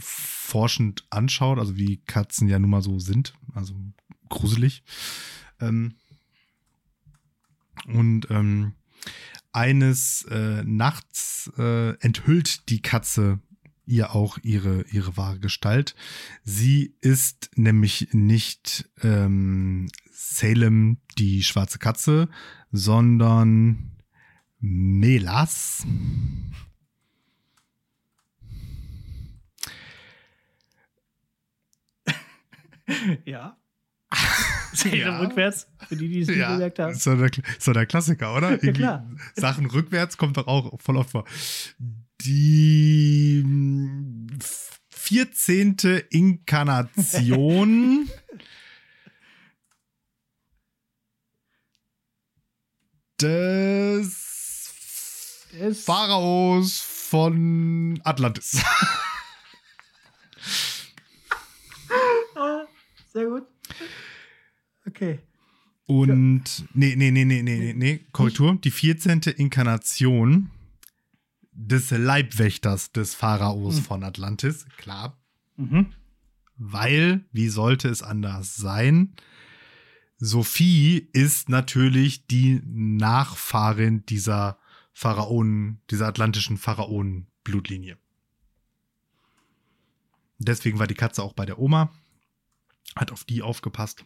[0.00, 3.74] forschend anschaut, also wie Katzen ja nun mal so sind, also
[4.28, 4.82] gruselig.
[5.68, 5.94] Ähm,
[7.86, 8.72] und ähm,
[9.52, 13.40] eines äh, Nachts äh, enthüllt die Katze
[13.86, 15.94] ihr auch ihre, ihre wahre Gestalt.
[16.42, 22.28] Sie ist nämlich nicht ähm, Salem, die schwarze Katze,
[22.72, 23.92] sondern
[24.60, 25.86] Melas.
[33.24, 33.56] Ja.
[34.82, 35.18] Salem Ja.
[35.20, 36.92] rückwärts, für die, die es nicht gemerkt haben.
[36.92, 38.50] ist doch der, ist doch der Klassiker, oder?
[38.52, 39.08] Irgendwie klar.
[39.34, 41.24] Sachen rückwärts kommt doch auch voll oft vor.
[42.22, 44.28] Die mm,
[44.90, 45.76] 14.
[46.10, 48.08] Inkarnation
[53.20, 58.52] des Es- Pharaos von Atlantis.
[63.12, 63.46] Sehr gut.
[64.94, 65.18] Okay.
[65.86, 68.56] Und nee, nee, nee, nee, nee, nee, nee, Korrektur.
[68.62, 69.20] Die 14.
[69.36, 70.50] Inkarnation
[71.52, 73.82] des Leibwächters des Pharaos Mhm.
[73.82, 75.18] von Atlantis, klar.
[75.56, 75.92] Mhm.
[76.56, 79.14] Weil, wie sollte es anders sein?
[80.16, 84.58] Sophie ist natürlich die Nachfahrin dieser
[84.92, 87.98] Pharaonen, dieser atlantischen Pharaonen-Blutlinie.
[90.38, 91.92] Deswegen war die Katze auch bei der Oma,
[92.96, 94.04] hat auf die aufgepasst.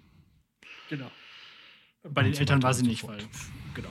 [0.89, 1.11] Genau.
[2.03, 3.19] Bei Und den so Eltern war sie nicht, fort.
[3.19, 3.29] weil.
[3.75, 3.91] Genau.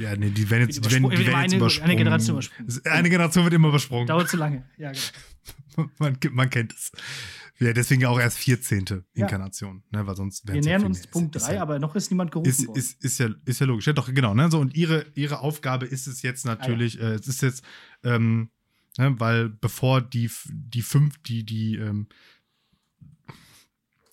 [0.00, 1.90] Ja, nee, die werden jetzt, die werden, Übersprungen- die werden jetzt eine- übersprungen.
[1.90, 2.80] eine Generation übersprungen.
[2.86, 4.06] Eine Generation wird immer übersprungen.
[4.06, 4.68] Dauert zu lange.
[4.78, 5.90] Ja, genau.
[5.98, 6.90] Man, man kennt es.
[7.58, 8.84] Ja, deswegen auch erst 14.
[8.88, 8.96] Ja.
[9.14, 11.10] Inkarnation, ne, weil sonst Wir ja nähern viel uns mehr.
[11.10, 12.78] Punkt Ist- ist 3, ja- aber noch ist niemand gerufen ist, worden.
[12.78, 13.86] ist, ist, ja, ist ja logisch.
[13.86, 14.34] Ja, doch, genau.
[14.34, 14.50] Ne?
[14.50, 17.64] So, und ihre, ihre Aufgabe ist es jetzt Ah, natürlich, äh, es ist jetzt,
[18.02, 18.50] ähm,
[18.98, 22.08] ne, weil bevor die, die fünf, die, die, ähm,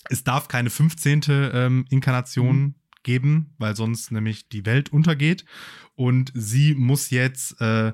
[0.10, 1.22] es darf keine 15.
[1.30, 2.76] Ähm, Inkarnation Mhm.
[3.03, 5.45] geben, weil sonst nämlich die Welt untergeht.
[5.95, 7.93] Und sie muss jetzt äh,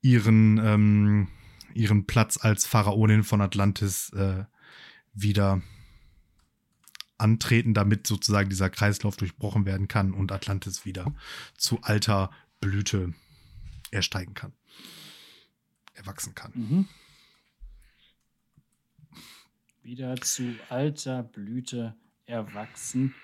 [0.00, 1.28] ihren, ähm,
[1.74, 4.44] ihren Platz als Pharaonin von Atlantis äh,
[5.12, 5.62] wieder
[7.18, 11.14] antreten, damit sozusagen dieser Kreislauf durchbrochen werden kann und Atlantis wieder
[11.56, 13.14] zu alter Blüte
[13.90, 14.52] ersteigen kann.
[15.94, 16.52] Erwachsen kann.
[16.54, 16.88] Mhm.
[19.84, 23.14] Wieder zu alter Blüte erwachsen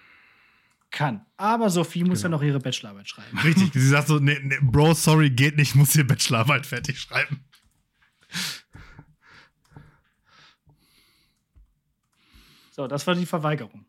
[0.90, 1.24] kann.
[1.38, 2.36] Aber Sophie muss Genau.
[2.36, 3.38] ja noch ihre Bachelorarbeit schreiben.
[3.44, 7.00] Richtig, sie sagt so, nee, nee, Bro, sorry, geht nicht, ich muss hier Bachelorarbeit fertig
[7.00, 7.44] schreiben.
[12.70, 13.84] So, das war die Verweigerung.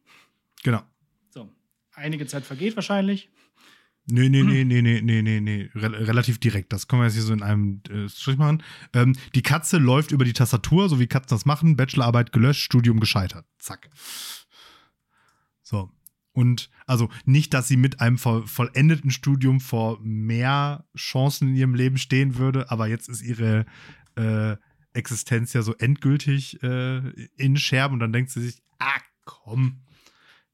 [0.63, 0.82] Genau.
[1.30, 1.49] So,
[1.93, 3.30] einige Zeit vergeht wahrscheinlich.
[4.08, 5.70] Nee, nee, nee, nee, nee, nee, nee, nee.
[5.76, 6.74] Rel relativ direkt.
[6.74, 8.64] Das können wir jetzt hier so in einem äh, Strich machen.
[8.93, 11.76] Ähm, die Katze läuft über die Tastatur, so wie Katzen das machen.
[11.76, 13.45] Bachelorarbeit gelöscht, Studium gescheitert.
[13.60, 13.89] Zack.
[15.62, 15.91] So.
[16.34, 21.76] Und also nicht, dass sie mit einem voll, vollendeten Studium vor mehr Chancen in ihrem
[21.76, 23.66] Leben stehen würde, aber jetzt ist ihre
[24.16, 24.56] äh,
[24.93, 26.99] Existenz ja so endgültig äh,
[27.36, 29.82] in Scherben und dann denkt sie sich, ah, komm,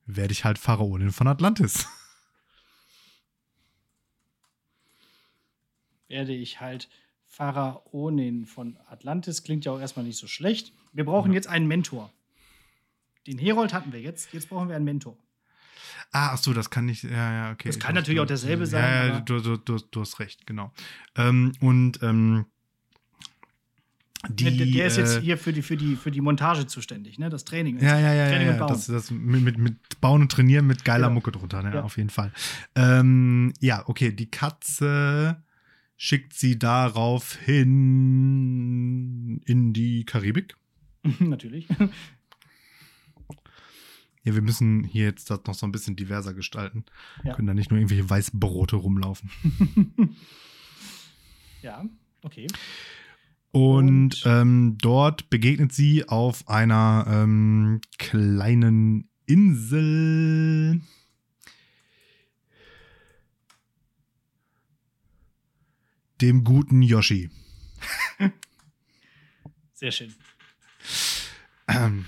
[0.05, 1.87] werde ich halt Pharaonin von Atlantis.
[6.07, 6.89] Werde ich halt
[7.25, 9.43] Pharaonin von Atlantis.
[9.43, 10.73] Klingt ja auch erstmal nicht so schlecht.
[10.93, 11.35] Wir brauchen Ja.
[11.35, 12.11] jetzt einen Mentor.
[13.27, 14.33] Den Herold hatten wir jetzt.
[14.33, 15.17] Jetzt brauchen wir einen Mentor.
[16.11, 17.67] Ah, ach so, das kann nicht, ja, ja, okay.
[17.67, 20.47] Das kann Du- natürlich du- auch derselbe sein, Ja, ja du, du, du, hast recht,
[20.47, 20.71] genau.
[21.15, 22.45] Ähm, und ähm,
[24.29, 24.57] die.
[24.57, 27.29] der, der ist jetzt äh, hier für die, für, die, für die Montage zuständig, ne?
[27.29, 27.79] Das Training.
[27.79, 28.65] Ja, ja, ja, Training ja, ja.
[28.67, 31.15] Das, das mit, mit, mit Bauen und Trainieren mit geiler Genau.
[31.15, 31.73] Mucke drunter, ne?
[31.75, 31.83] Ja.
[31.83, 32.31] auf jeden Fall.
[32.75, 35.43] Ähm, ja, okay, die Katze
[35.97, 40.55] schickt sie darauf hin in die Karibik.
[41.19, 41.67] Natürlich.
[44.23, 46.83] Ja, wir müssen hier jetzt das noch so ein bisschen diverser gestalten.
[47.23, 47.33] Ja.
[47.33, 49.29] Können da nicht nur irgendwelche Weißbrote rumlaufen.
[51.61, 51.85] ja,
[52.23, 52.47] okay.
[53.51, 60.81] Und, Und- ähm, dort begegnet sie auf einer ähm, kleinen Insel.
[66.21, 67.29] Dem guten Yoshi.
[69.73, 70.13] Sehr schön.
[71.67, 72.05] Ähm,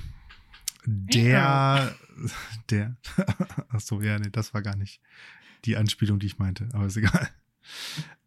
[0.85, 1.95] der,
[2.69, 2.97] der,
[3.69, 5.01] ach so, ja, nee, das war gar nicht
[5.65, 7.29] die Anspielung, die ich meinte, aber ist egal.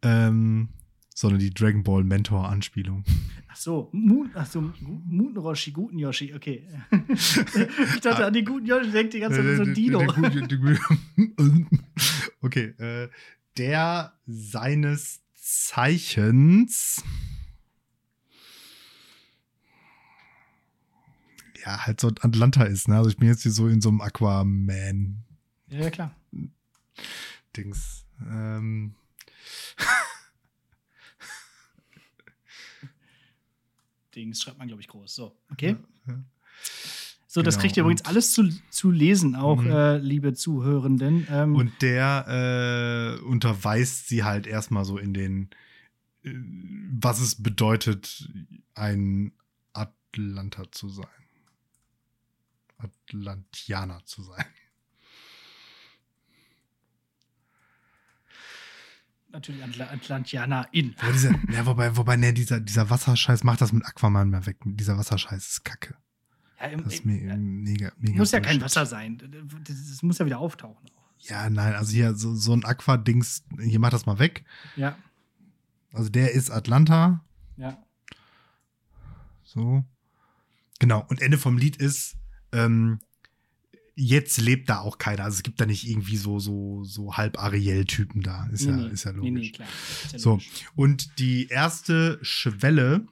[0.01, 0.69] Ähm,
[1.13, 3.03] sondern die Dragon Ball Mentor Anspielung.
[3.49, 6.67] Ach so, Moon, ach so, Muten Roshi, guten Yoshi, okay.
[7.09, 10.01] ich dachte an den guten Yoshi, denkt die ganze Zeit so Dino.
[12.41, 13.09] Okay, äh,
[13.57, 17.03] der seines Zeichens
[21.65, 22.95] ja, halt so Atlanta ist, ne?
[22.97, 25.23] Also ich bin jetzt hier so in so einem Aquaman
[25.67, 26.15] Ja, ja, klar.
[27.55, 28.05] Dings.
[28.21, 28.95] Ähm,
[34.15, 35.13] Dings schreibt man, glaube ich, groß.
[35.13, 35.75] So, okay.
[36.07, 36.23] ja.
[37.33, 39.71] So, das Genau, kriegt ihr übrigens alles zu, zu lesen, auch, Mhm.
[39.71, 41.25] äh, liebe Zuhörenden.
[41.31, 45.49] Ähm, Und der äh, unterweist sie halt erstmal so in den,
[46.21, 46.31] äh,
[46.91, 48.29] was es bedeutet,
[48.75, 49.31] ein
[49.73, 51.07] Atlanta zu sein.
[52.77, 54.45] Atlantianer zu sein.
[59.31, 60.93] natürlich Atl Atlantianer in.
[60.97, 64.57] Wobei, dieser, ja, wobei, wobei ne, dieser, dieser Wasserscheiß macht das mit Aquaman mal weg.
[64.63, 65.95] Dieser Wasserscheiß ist kacke.
[66.83, 67.91] Das ist mega, mega.
[67.99, 68.61] muss ja kein.
[68.61, 69.21] Wasser sein.
[69.67, 70.89] Das, muss ja wieder auftauchen.
[71.19, 74.43] Ja, nein, also hier so, so ein Aqua-Dings, hier macht das mal weg.
[74.75, 74.97] Ja.
[75.93, 77.23] Also der ist Atlanta.
[77.57, 77.81] Ja.
[79.43, 79.85] So.
[80.79, 81.05] Genau.
[81.07, 82.15] Und Ende vom Lied ist,
[82.51, 82.99] ähm,
[83.95, 85.23] jetzt lebt da auch keiner.
[85.23, 88.47] Also es gibt da nicht irgendwie so, so, so halb Ariel-Typen da.
[88.47, 89.31] Ist, ja, ist ja logisch.
[89.31, 89.67] Nee, nee, klar.
[90.11, 90.65] Ja So, logisch.
[90.75, 93.05] und die erste Schwelle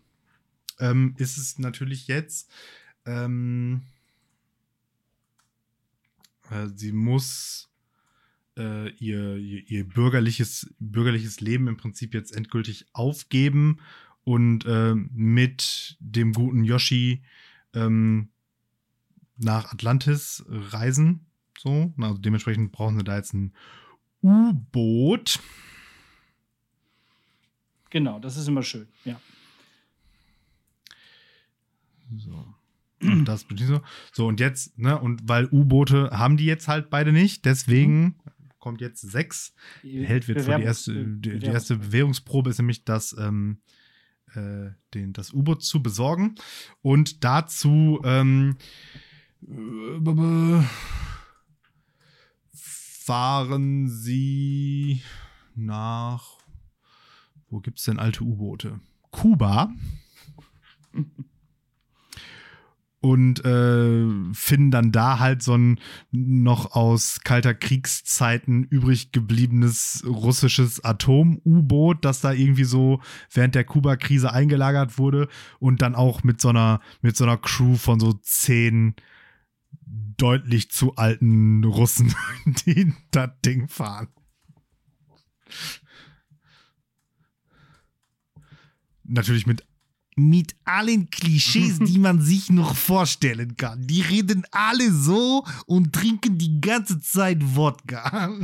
[0.79, 2.49] ähm, ist es natürlich jetzt,
[3.05, 3.81] ähm,
[6.49, 7.69] äh, sie muss
[8.57, 13.79] äh, ihr, ihr, ihr bürgerliches, bürgerliches Leben im Prinzip jetzt endgültig aufgeben
[14.23, 17.23] und äh, mit dem guten Yoshi
[17.73, 18.29] ähm,
[19.37, 21.25] nach Atlantis reisen.
[21.57, 23.53] So, also dementsprechend brauchen sie da jetzt ein
[24.21, 25.39] U-Boot.
[27.89, 28.87] Genau, das ist immer schön.
[29.05, 29.19] Ja.
[32.17, 32.53] So.
[33.01, 33.81] Und das bedient so.
[34.11, 38.17] So, und jetzt, ne, und weil U-Boote haben die jetzt halt beide nicht, deswegen
[38.59, 39.53] kommt jetzt sechs.
[39.81, 43.61] Held wird vor die erste, die, die Bewerbungs- erste Bewährungsprobe ist nämlich das, ähm,
[44.33, 46.35] äh, den, das U-Boot zu besorgen.
[46.81, 48.57] Und dazu ähm,
[49.41, 50.63] äh,
[52.53, 55.01] fahren sie
[55.55, 56.37] nach.
[57.49, 58.79] Wo gibt es denn alte U-Boote?
[59.09, 59.73] Kuba.
[63.01, 65.79] Und äh, finden dann da halt so ein
[66.11, 73.01] noch aus kalter Kriegszeiten übrig gebliebenes russisches Atom-U-Boot, das da irgendwie so
[73.33, 75.29] während der Kuba-Krise eingelagert wurde
[75.59, 78.95] und dann auch mit so einer, mit so einer Crew von so zehn
[80.17, 82.13] deutlich zu alten Russen,
[82.45, 84.09] die das Ding fahren.
[89.03, 89.65] Natürlich mit
[90.29, 93.85] mit allen Klischees, die man sich noch vorstellen kann.
[93.87, 98.29] Die reden alle so und trinken die ganze Zeit Wodka.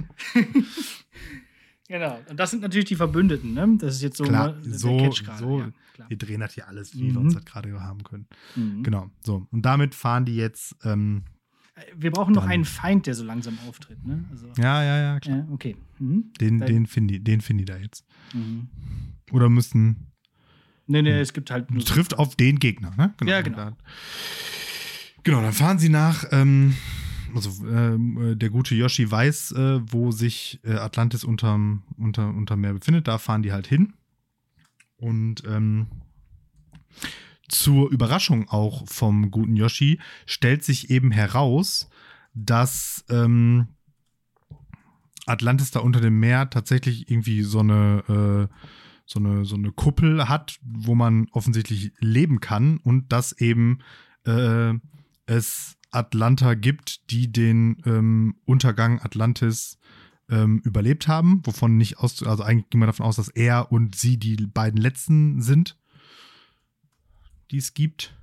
[1.89, 2.19] Genau.
[2.29, 3.77] Und das sind natürlich die Verbündeten, ne?
[3.79, 5.39] Das ist jetzt so, Klar, ne, der so, Catch gerade.
[5.39, 5.59] so.
[5.59, 6.09] Ja, klar.
[6.09, 7.17] Wir drehen das hier alles, wie wir Mhm.
[7.17, 8.27] uns das gerade haben können.
[8.57, 8.83] Mhm.
[8.83, 9.47] Genau, so.
[9.51, 11.23] Und damit fahren die jetzt, ähm,
[11.95, 14.25] Wir brauchen noch einen Feind, der so langsam auftritt, ne?
[14.31, 15.37] Also, ja, ja, ja, klar.
[15.37, 15.77] ja, okay.
[15.99, 16.33] Mhm.
[16.41, 18.03] Den, den finden die, den finden die da jetzt.
[18.33, 18.67] Mhm.
[19.31, 20.07] Oder müssen,
[20.87, 21.83] Nee, nee, es gibt halt nur.
[21.83, 23.13] trifft auf den Gegner, ne?
[23.25, 23.71] Ja, genau.
[25.23, 26.75] Genau, dann fahren sie nach, ähm,
[27.35, 32.61] also ähm, äh, der gute Yoshi weiß, äh, wo sich äh, Atlantis unterm, unter, unterm
[32.61, 33.07] Meer befindet.
[33.07, 33.93] Da fahren die halt hin.
[34.95, 35.87] Und ähm,
[37.49, 41.89] zur Überraschung auch vom guten Yoshi stellt sich eben heraus,
[42.33, 43.67] dass ähm,
[45.25, 48.67] Atlantis da unter dem Meer tatsächlich irgendwie so eine, äh,
[49.07, 53.79] so eine, so eine Kuppel hat, wo man offensichtlich leben kann und dass eben
[54.25, 54.73] äh,
[55.25, 59.79] es Atlanta gibt, die den ähm, Untergang Atlantis
[60.29, 63.95] ähm, überlebt haben, wovon nicht aus, also eigentlich ging man davon aus, dass er und
[63.95, 65.77] sie die beiden letzten sind,
[67.49, 68.13] die es gibt.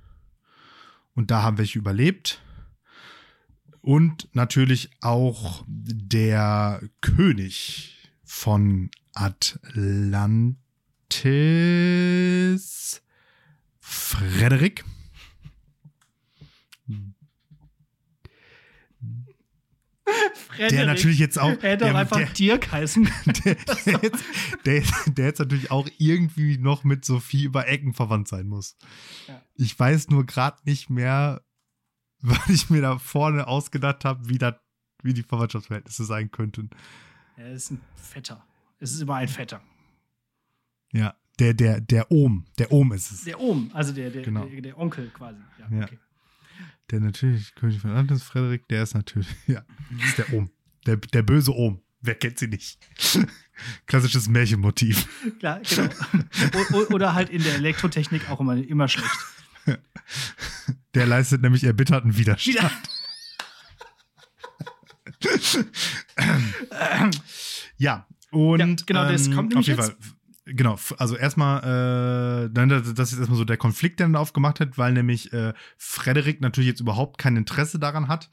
[1.15, 2.43] Und da haben welche überlebt.
[3.81, 10.64] Und natürlich auch der König von Atlantis,
[13.79, 14.83] Frederik.
[20.55, 20.69] Frederik.
[20.69, 21.49] Der natürlich jetzt auch.
[21.61, 23.41] Er hätte auch der, einfach der, Dirk heißen können.
[23.43, 24.23] der, der, jetzt,
[24.65, 28.77] der, der jetzt natürlich auch irgendwie noch mit Sophie über Ecken verwandt sein muss.
[29.27, 29.41] Ja.
[29.55, 31.41] Ich weiß nur gerade nicht mehr,
[32.21, 34.39] weil ich mir da vorne ausgedacht habe, wie,
[35.03, 36.69] wie die Verwandtschaftsverhältnisse sein könnten.
[37.37, 38.45] Er ist ein Vetter.
[38.79, 39.61] Es ist immer ein Vetter.
[40.95, 43.23] Ja, der, der, der Ohm, der Ohm ist es.
[43.25, 44.45] Der Ohm, also der, der, Genau.
[44.45, 45.39] der, der Onkel quasi.
[45.59, 45.83] Ja, Ja.
[45.85, 45.99] okay.
[46.91, 49.63] Der natürlich König von Atlantis, Frederik, der ist natürlich, ja,
[50.05, 50.49] ist der Ohm.
[50.85, 51.81] Der, der böse Ohm.
[52.01, 52.77] Wer kennt sie nicht?
[53.87, 55.07] Klassisches Märchenmotiv.
[55.39, 55.89] Klar, genau.
[56.73, 59.09] O- Oder halt in der Elektrotechnik auch immer, immer schlecht.
[60.93, 62.55] Der leistet nämlich erbitterten Widerstand.
[62.57, 62.71] Wieder.
[67.77, 70.03] Ja, und Ja, genau, das ähm, kommt auf nämlich jeden jetzt.
[70.03, 70.14] Fall.
[70.45, 74.93] Genau, also erstmal, äh, das ist erstmal so der Konflikt, der dann aufgemacht hat, weil
[74.93, 78.29] nämlich äh, Frederik natürlich jetzt überhaupt kein Interesse daran hat,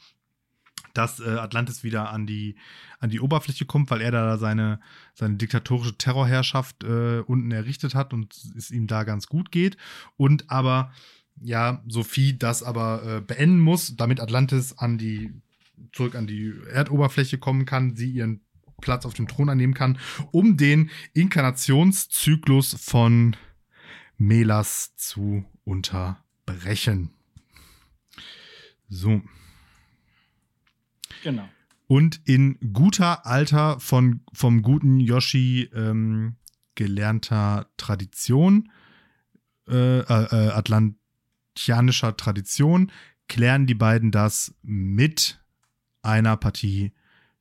[0.93, 2.57] dass äh, Atlantis wieder an die,
[2.99, 4.81] an die Oberfläche kommt, weil er da seine,
[5.15, 9.79] seine diktatorische Terrorherrschaft äh, unten errichtet hat und es ihm da ganz gut geht.
[10.19, 10.93] Und aber,
[11.41, 15.33] ja, Sophie das aber äh, beenden muss, damit Atlantis an die,
[15.93, 18.43] zurück an die Erdoberfläche kommen kann, sie ihren
[18.83, 19.99] Platz auf dem Thron annehmen kann,
[20.31, 23.35] um den Inkarnationszyklus von
[24.19, 27.11] Melas zu unterbrechen.
[28.91, 29.23] So.
[31.23, 31.49] Genau.
[31.87, 36.37] Und in guter Alter von, vom guten Yoshi ähm,
[36.75, 38.71] gelernter Tradition,
[39.69, 42.91] äh, äh, atlantianischer Tradition,
[43.29, 45.41] klären die beiden das mit
[46.03, 46.93] einer Partie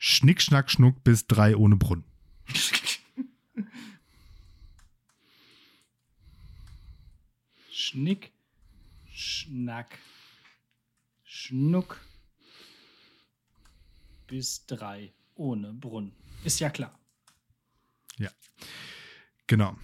[0.03, 2.03] Schnick, Schnack, Schnuck bis drei ohne Brunnen.
[7.69, 8.31] Schnick,
[9.13, 9.99] Schnack,
[11.23, 12.01] Schnuck
[14.25, 16.13] bis drei ohne Brunnen.
[16.43, 16.97] Ist ja klar.
[18.17, 18.31] Ja.
[19.45, 19.77] Genau.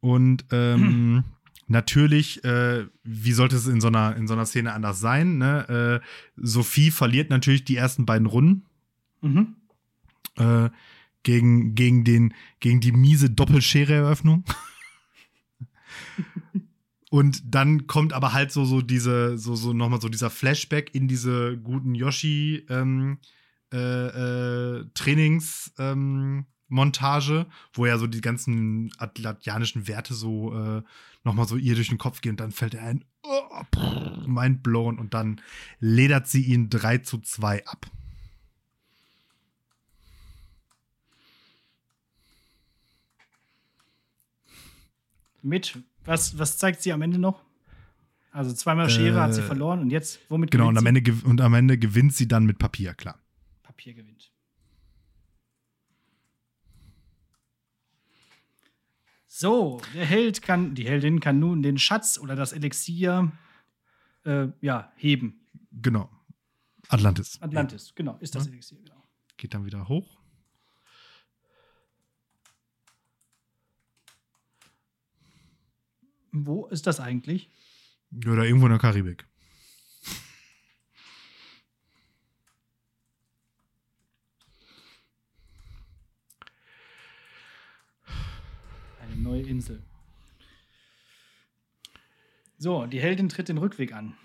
[0.00, 1.24] Und ähm,
[1.66, 5.36] natürlich, äh, wie sollte es in so einer, in so einer Szene anders sein?
[5.36, 6.00] Ne?
[6.02, 6.06] Äh,
[6.36, 8.64] Sophie verliert natürlich die ersten beiden Runden.
[9.20, 9.56] Mhm.
[10.36, 10.70] Äh,
[11.22, 14.44] gegen, gegen, den, gegen die miese Doppelschere-Eröffnung.
[17.10, 21.08] Und dann kommt aber halt so, so diese, so, so nochmal so dieser Flashback in
[21.08, 23.18] diese guten Yoshi ähm,
[23.72, 30.82] äh, äh, Trainings, ähm, Montage, wo ja so die ganzen atlantianischen Werte so äh,
[31.24, 33.64] nochmal so ihr durch den Kopf gehen und dann fällt er ein, oh,
[34.26, 35.40] mind blown und dann
[35.80, 37.90] ledert sie ihn 3 zu 2 ab.
[45.48, 47.44] Mit, was, was zeigt sie am Ende noch?
[48.30, 51.10] Also zweimal Schere Äh, hat sie verloren und jetzt, womit Genau, und gewinnt am, sie?
[51.10, 53.18] Ende, und am Ende gewinnt sie dann mit Papier, klar.
[53.62, 54.30] Papier gewinnt.
[59.26, 63.30] So, der Held kann, die Heldin kann nun den Schatz oder das Elixier
[64.24, 65.40] äh, ja, heben.
[65.72, 66.10] Genau.
[66.88, 67.40] Atlantis.
[67.40, 68.52] Atlantis, genau, ist das Ja.
[68.52, 69.02] Elixier, genau.
[69.36, 70.17] Geht dann wieder hoch.
[76.32, 77.50] Wo ist das eigentlich?
[78.26, 79.26] Oder irgendwo in der Karibik.
[89.00, 89.82] Eine neue Insel.
[92.58, 94.16] So, die Heldin tritt den Rückweg an.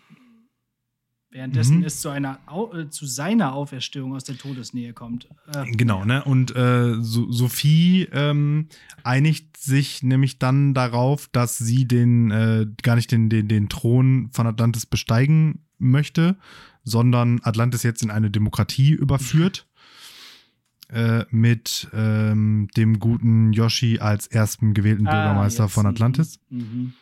[1.34, 1.84] Währenddessen Mhm.
[1.84, 2.40] es zu, einer,
[2.74, 5.28] äh, zu seiner Auferstehung aus der Todesnähe kommt.
[5.54, 6.24] Äh, Genau, ne?
[6.24, 8.68] Und äh, so Sophie ähm,
[9.04, 14.30] einigt sich nämlich dann darauf, dass sie den äh, gar nicht den, den, den Thron
[14.32, 16.38] von Atlantis besteigen möchte,
[16.84, 19.66] sondern Atlantis jetzt in eine Demokratie überführt.
[20.90, 25.86] äh, mit ähm, dem guten Yoshi als ersten gewählten Ah, Bürgermeister jetzt, von.
[25.88, 26.40] Atlantis.
[26.50, 26.60] Mhm.
[26.60, 26.94] Mhm.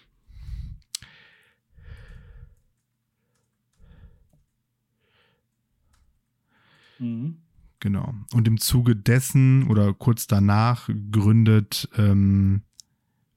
[7.80, 8.14] Genau.
[8.34, 12.62] Und im Zuge dessen oder kurz danach gründet ähm,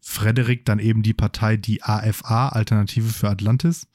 [0.01, 3.89] Frederik dann eben die Partei, die AFA, Alternative für Atlantis.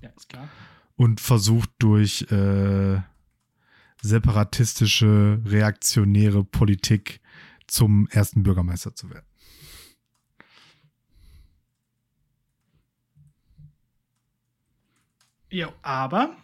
[0.00, 0.48] Ja, ist klar.
[0.96, 3.00] und versucht durch äh,
[4.00, 7.20] separatistische, reaktionäre Politik
[7.66, 9.26] zum ersten Bürgermeister zu werden.
[15.54, 16.36] Jo, aber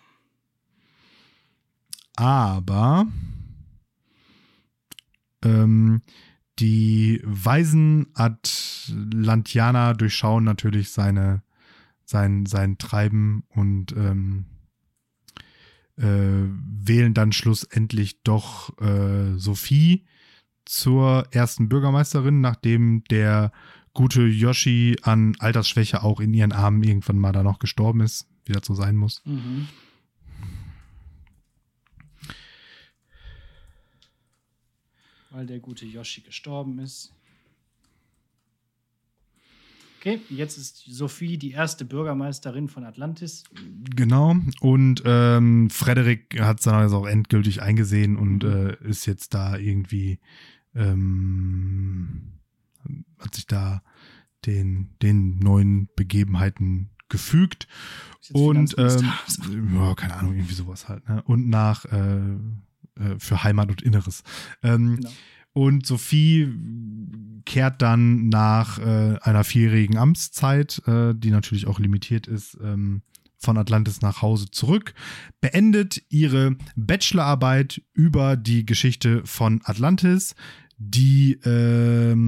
[2.15, 3.09] Aber
[5.43, 6.03] ähm,
[6.61, 11.43] die weisen Atlantianer durchschauen natürlich seine,
[12.05, 14.45] sein, sein Treiben und ähm,
[15.97, 20.07] äh, wählen dann schlussendlich doch äh, Sophie
[20.65, 23.51] zur ersten Bürgermeisterin, nachdem der
[23.93, 28.53] gute Yoshi an Altersschwäche auch in ihren Armen irgendwann mal da noch gestorben ist, wie
[28.53, 29.23] das so sein muss.
[29.25, 29.69] Mhm.
[35.31, 37.13] Weil der gute Yoshi gestorben ist.
[40.01, 43.45] Okay, jetzt ist Sophie die erste Bürgermeisterin von Atlantis.
[43.95, 44.35] Genau.
[44.61, 48.51] Und ähm, Frederik hat es dann also auch endgültig eingesehen und Mhm.
[48.51, 50.19] äh, ist jetzt da irgendwie,
[50.75, 52.33] ähm,
[53.19, 53.83] hat sich da
[54.47, 57.69] den, den neuen Begebenheiten gefügt.
[58.33, 59.13] Und ähm,
[59.75, 61.09] ja, keine Ahnung, irgendwie sowas halt.
[61.09, 61.23] Ne?
[61.25, 64.23] Und nach äh, äh, für Heimat und Inneres.
[64.63, 65.11] Ähm, Genau.
[65.53, 66.49] Und Sophie
[67.45, 73.03] kehrt dann nach äh, einer vierjährigen Amtszeit, äh, die natürlich auch limitiert ist, ähm,
[73.37, 74.95] von Atlantis nach Hause zurück,
[75.41, 80.37] beendet ihre Bachelorarbeit über die Geschichte von Atlantis,
[80.77, 82.21] die ähm,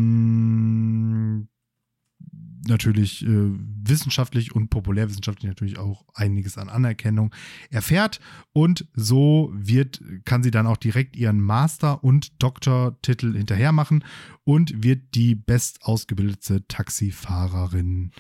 [2.66, 7.34] natürlich äh, wissenschaftlich und populärwissenschaftlich natürlich auch einiges an Anerkennung
[7.70, 8.20] erfährt
[8.52, 14.04] und so wird kann sie dann auch direkt ihren Master und Doktortitel hinterher machen
[14.44, 18.12] und wird die bestausgebildete Taxifahrerin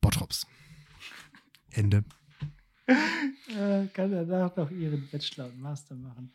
[0.00, 0.46] Bottrops.
[1.70, 2.04] Ende.
[2.86, 6.32] äh, kann danach noch ihren Bachelor und Master machen.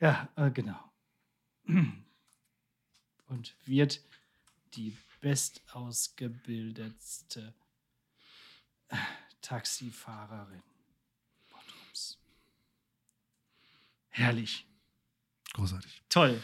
[0.00, 0.78] Ja, äh, genau.
[3.26, 4.00] Und wird
[4.74, 7.54] die bestausgebildetste
[8.88, 8.96] äh,
[9.42, 10.62] Taxifahrerin
[11.50, 12.18] Bottrops.
[14.10, 14.66] Herrlich.
[15.54, 16.02] Großartig.
[16.08, 16.40] Toll.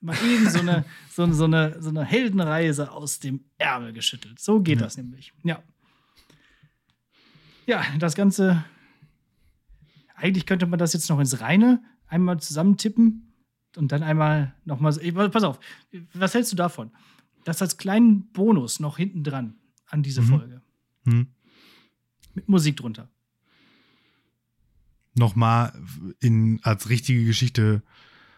[0.00, 4.38] Mal eben so eine, so, so, eine, so eine Heldenreise aus dem Ärmel geschüttelt.
[4.38, 4.84] So geht Ja.
[4.86, 5.32] das nämlich.
[5.42, 5.62] Ja.
[7.66, 8.64] Ja, das Ganze.
[10.14, 13.34] Eigentlich könnte man das jetzt noch ins Reine einmal zusammentippen
[13.76, 14.92] und dann einmal nochmal.
[15.30, 15.58] Pass auf,
[16.14, 16.92] was hältst du davon?
[17.46, 19.54] Das als kleinen Bonus noch hinten dran
[19.86, 20.26] an diese Mhm.
[20.26, 20.62] Folge.
[21.04, 21.28] Hm.
[22.34, 23.08] Mit Musik drunter.
[25.14, 25.72] Nochmal
[26.18, 27.84] in, als richtige Geschichte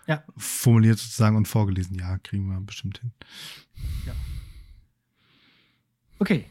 [0.07, 0.23] Ja.
[0.37, 1.97] formuliert sozusagen und vorgelesen.
[1.99, 3.13] Ja, kriegen wir bestimmt hin.
[6.19, 6.45] Okay.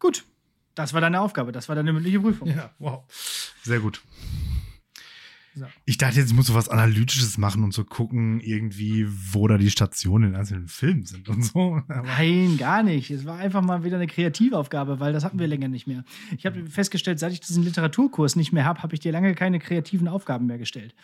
[0.00, 0.24] Gut.
[0.74, 1.52] Das war deine Aufgabe.
[1.52, 2.48] Das war deine mündliche Prüfung.
[2.48, 3.04] Ja, wow.
[3.62, 4.02] Sehr gut.
[5.54, 5.66] So.
[5.84, 9.70] Ich dachte, jetzt musst du was Analytisches machen und so gucken, irgendwie, wo da die
[9.70, 11.82] Stationen in einzelnen Filmen sind und so.
[11.88, 13.10] Aber Nein, gar nicht.
[13.10, 16.04] Es war einfach mal wieder eine Kreativaufgabe, weil das hatten wir länger nicht mehr.
[16.36, 19.58] Ich habe festgestellt, seit ich diesen Literaturkurs nicht mehr habe, habe ich dir lange keine
[19.58, 20.94] kreativen Aufgaben mehr gestellt.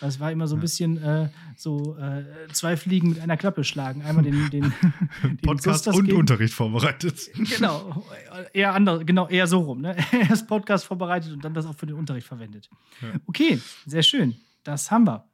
[0.00, 4.02] Das war immer so ein bisschen äh, so äh, zwei Fliegen mit einer Klappe schlagen.
[4.02, 4.72] Einmal den, den,
[5.22, 6.18] den Podcast Gustas und geben.
[6.18, 7.30] Unterricht vorbereitet.
[7.34, 8.04] Genau,
[8.52, 9.80] eher anders, genau, eher so rum.
[9.80, 9.96] Ne?
[10.28, 12.68] Erst Podcast vorbereitet und dann das auch für den Unterricht verwendet.
[13.00, 13.08] Ja.
[13.26, 13.60] Okay,
[13.94, 14.34] sehr schön.
[14.64, 15.24] Das haben wir.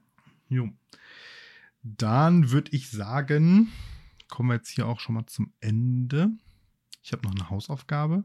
[0.50, 0.68] Jo.
[1.82, 3.72] Dann würde ich sagen,
[4.28, 6.28] kommen wir jetzt hier auch schon mal zum Ende.
[7.02, 8.24] Ich habe noch eine Hausaufgabe.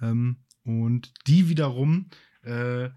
[0.00, 2.10] Ähm, und die wiederum
[2.42, 2.90] äh,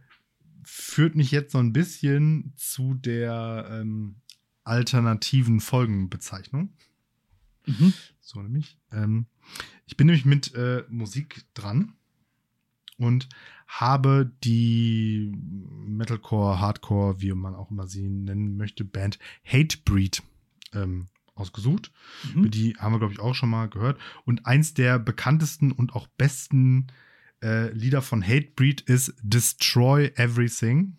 [0.63, 4.17] führt mich jetzt so ein bisschen zu der ähm,
[4.63, 6.69] alternativen Folgenbezeichnung.
[7.65, 7.93] Mhm.
[8.21, 8.77] So nämlich.
[8.91, 9.25] Ähm,
[9.87, 11.95] ich bin nämlich mit äh, Musik dran
[12.97, 13.27] und
[13.79, 15.31] habe die
[15.85, 20.21] Metalcore, Hardcore, wie man auch immer sie nennen möchte, Band Hatebreed
[20.73, 21.91] ähm, ausgesucht.
[22.35, 22.51] Mhm.
[22.51, 23.99] Die haben wir, glaube ich, auch schon mal gehört.
[24.25, 26.87] Und eins der bekanntesten und auch besten
[27.41, 30.97] äh, Lieder von Hatebreed ist Destroy Everything.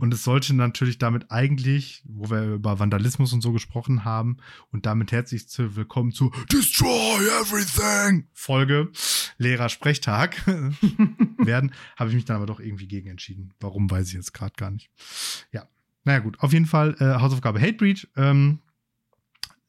[0.00, 4.38] Und es sollte natürlich damit eigentlich, wo wir über Vandalismus und so gesprochen haben,
[4.72, 8.90] und damit herzlich zu willkommen zu Destroy Everything Folge
[9.38, 10.44] Lehrer Sprechtag
[11.46, 13.52] werden, habe ich mich dann aber doch irgendwie gegen entschieden.
[13.60, 14.90] Warum, weiß ich jetzt gerade gar nicht.
[15.52, 15.68] Ja,
[16.04, 18.08] naja gut, auf jeden Fall äh, Hausaufgabe Hatebreed.
[18.16, 18.60] Ähm,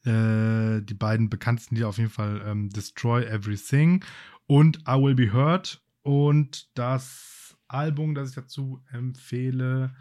[0.04, 4.04] äh, die beiden bekanntesten Lieder auf jeden Fall ähm, Destroy Everything
[4.46, 5.80] und I Will Be Heard.
[6.02, 9.94] Und das Album, das ich dazu empfehle,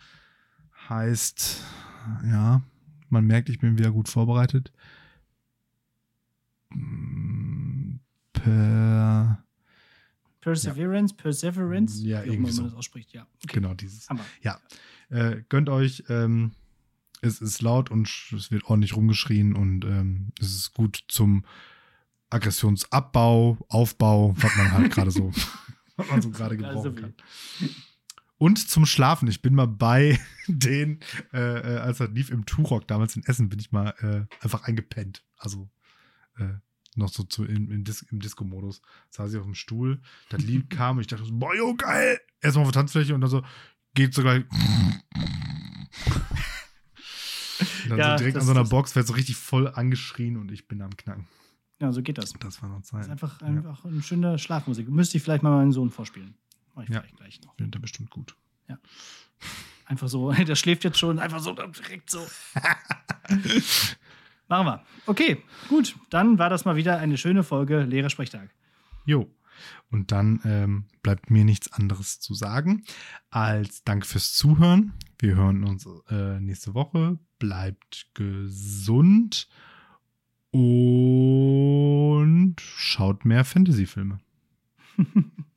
[0.89, 1.63] heißt,
[2.25, 2.63] ja,
[3.09, 4.71] man merkt, ich bin wieder gut vorbereitet.
[6.69, 7.95] Mm,
[8.33, 9.43] Per,
[10.41, 12.63] Perseverance, Perseverance, Ja, wie man so.
[12.63, 13.27] das ausspricht, ja.
[13.47, 14.09] genau dieses.
[14.09, 14.25] Hammer.
[15.09, 16.51] Äh, gönnt euch, ähm,
[17.21, 21.45] es ist laut und es wird ordentlich rumgeschrien und ähm, es ist gut zum
[22.29, 25.31] Aggressionsabbau, Aufbau, was man halt gerade so,
[25.97, 27.13] was man so gerade gebrauchen kann.
[28.37, 29.27] Und zum Schlafen.
[29.27, 30.99] Ich bin mal bei den,
[31.33, 31.37] äh,
[31.75, 35.23] äh, als das lief im Turok damals in Essen, bin ich mal äh, einfach eingepennt.
[35.37, 35.69] Also
[36.39, 36.45] äh,
[36.95, 38.81] noch so zu, in, in Dis im Disco-Modus.
[39.11, 42.19] Saß ich auf dem Stuhl, das Lied kam und ich dachte so, boah, jo, geil!
[42.41, 43.43] Erstmal auf der Tanzfläche und dann so,
[43.93, 44.43] geht so gleich.
[47.87, 50.37] Dann Ja, so direkt das- an so einer das- Box wird so richtig voll angeschrien
[50.37, 51.27] und ich bin am Knacken.
[51.79, 52.33] Ja, so geht das.
[52.39, 53.01] Das war noch Das Zeit.
[53.05, 53.47] ist einfach, Ja.
[53.47, 54.87] einfach eine schöne Schlafmusik.
[54.89, 56.35] Müsste ich vielleicht mal meinen Sohn vorspielen.
[56.75, 57.01] Mach ich Ja.
[57.01, 57.55] vielleicht gleich noch.
[57.55, 58.35] Findet er bestimmt gut.
[59.85, 62.25] Einfach so, der schläft jetzt schon, einfach so direkt so.
[64.51, 64.83] Machen wir.
[65.05, 65.95] Okay, gut.
[66.09, 68.49] Dann war das mal wieder eine schöne Folge Lehrersprechtag.
[69.05, 69.33] Jo.
[69.89, 72.83] Und dann ähm, bleibt mir nichts anderes zu sagen
[73.29, 74.91] als Dank fürs Zuhören.
[75.19, 77.17] Wir hören uns äh, nächste Woche.
[77.39, 79.47] Bleibt gesund
[80.51, 84.19] und schaut mehr Fantasy-Filme.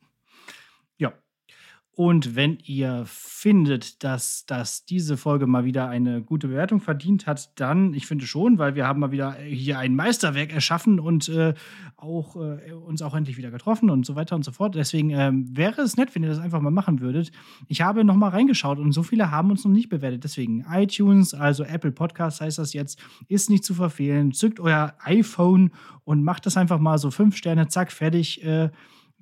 [1.96, 7.58] Und wenn ihr findet, dass, dass diese Folge mal wieder eine gute Bewertung verdient hat,
[7.60, 11.54] dann, ich finde schon, weil wir haben mal wieder hier ein Meisterwerk erschaffen und äh,
[11.96, 14.74] auch, äh, uns auch endlich wieder getroffen und so weiter und so fort.
[14.74, 17.30] Deswegen ähm, wäre es nett, wenn ihr das einfach mal machen würdet.
[17.68, 20.24] Ich habe noch mal reingeschaut und so viele haben uns noch nicht bewertet.
[20.24, 24.32] Deswegen iTunes, also Apple Podcasts heißt das jetzt, ist nicht zu verfehlen.
[24.32, 25.70] Zückt euer iPhone
[26.02, 28.44] und macht das einfach mal so fünf Sterne, zack, fertig.
[28.44, 28.70] Äh,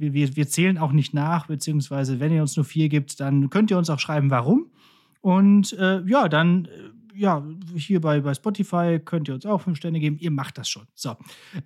[0.03, 3.71] wir, wir, zählen auch nicht nach, beziehungsweise wenn ihr uns nur vier gibt, dann könnt
[3.71, 4.67] ihr uns auch schreiben, warum.
[5.21, 6.67] Und äh, ja, dann
[7.15, 7.45] ja,
[7.75, 10.17] hier bei, bei Spotify könnt ihr uns auch fünf Sterne geben.
[10.19, 10.87] Ihr macht das schon.
[10.95, 11.17] So,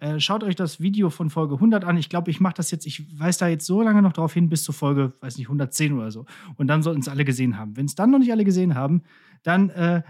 [0.01, 1.97] äh, schaut euch das Video von Folge 100 an.
[1.97, 4.49] Ich glaube, ich mache das jetzt, ich weiß da jetzt so lange noch drauf hin,
[4.49, 6.27] bis zur Folge, weiß nicht, 110 oder so.
[6.57, 7.77] Und dann sollten es alle gesehen haben.
[7.77, 9.03] Wenn es dann noch nicht alle gesehen haben,
[9.43, 10.03] dann äh,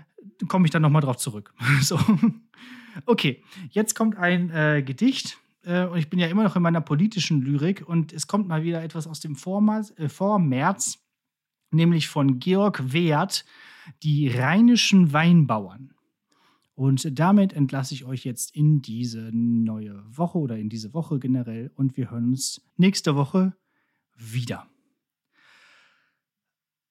[0.49, 1.53] komme ich dann nochmal drauf zurück.
[1.81, 1.99] so.
[3.05, 5.39] Okay, jetzt kommt ein äh, Gedicht.
[5.67, 7.87] Äh, und ich bin ja immer noch in meiner politischen Lyrik.
[7.87, 11.03] Und es kommt mal wieder etwas aus dem Vormärz, äh, Vormärz
[11.73, 13.45] nämlich von Georg Wert
[14.03, 15.93] die rheinischen Weinbauern.
[16.75, 21.71] Und damit entlasse ich euch jetzt in diese neue Woche oder in diese Woche generell
[21.75, 23.57] und wir hören uns nächste Woche
[24.14, 24.69] wieder.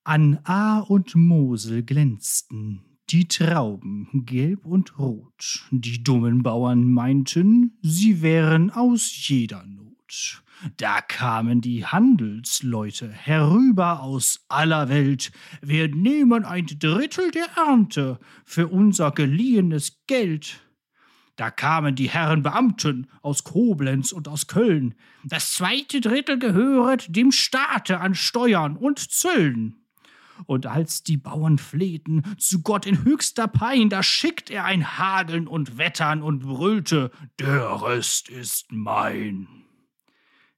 [0.04, 5.66] An Ahr und Mosel glänzten die Trauben gelb und rot.
[5.72, 10.41] Die dummen Bauern meinten, sie wären aus jeder Not.
[10.78, 15.32] Da kamen die Handelsleute herüber aus aller Welt.
[15.62, 20.62] Wir nehmen ein Drittel der Ernte für unser geliehenes Geld.
[21.36, 24.95] Da kamen die Herren Beamten aus Koblenz und aus Köln.
[25.26, 29.85] Das zweite Drittel gehöret dem Staate an Steuern und Zöllen.
[30.46, 35.48] Und als die Bauern flehten, zu Gott in höchster Pein, da schickt er ein Hageln
[35.48, 39.48] und Wettern und brüllte, der Rest ist mein.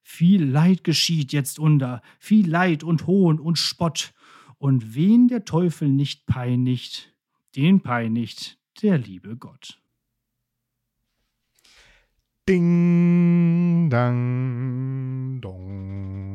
[0.02, 4.14] Viel Leid geschieht jetzt unter, viel Leid und Hohn und Spott.
[4.58, 7.14] Und wen der Teufel nicht peinigt,
[7.56, 9.80] den peinigt der liebe Gott.
[12.48, 16.27] Ding, dang, dong.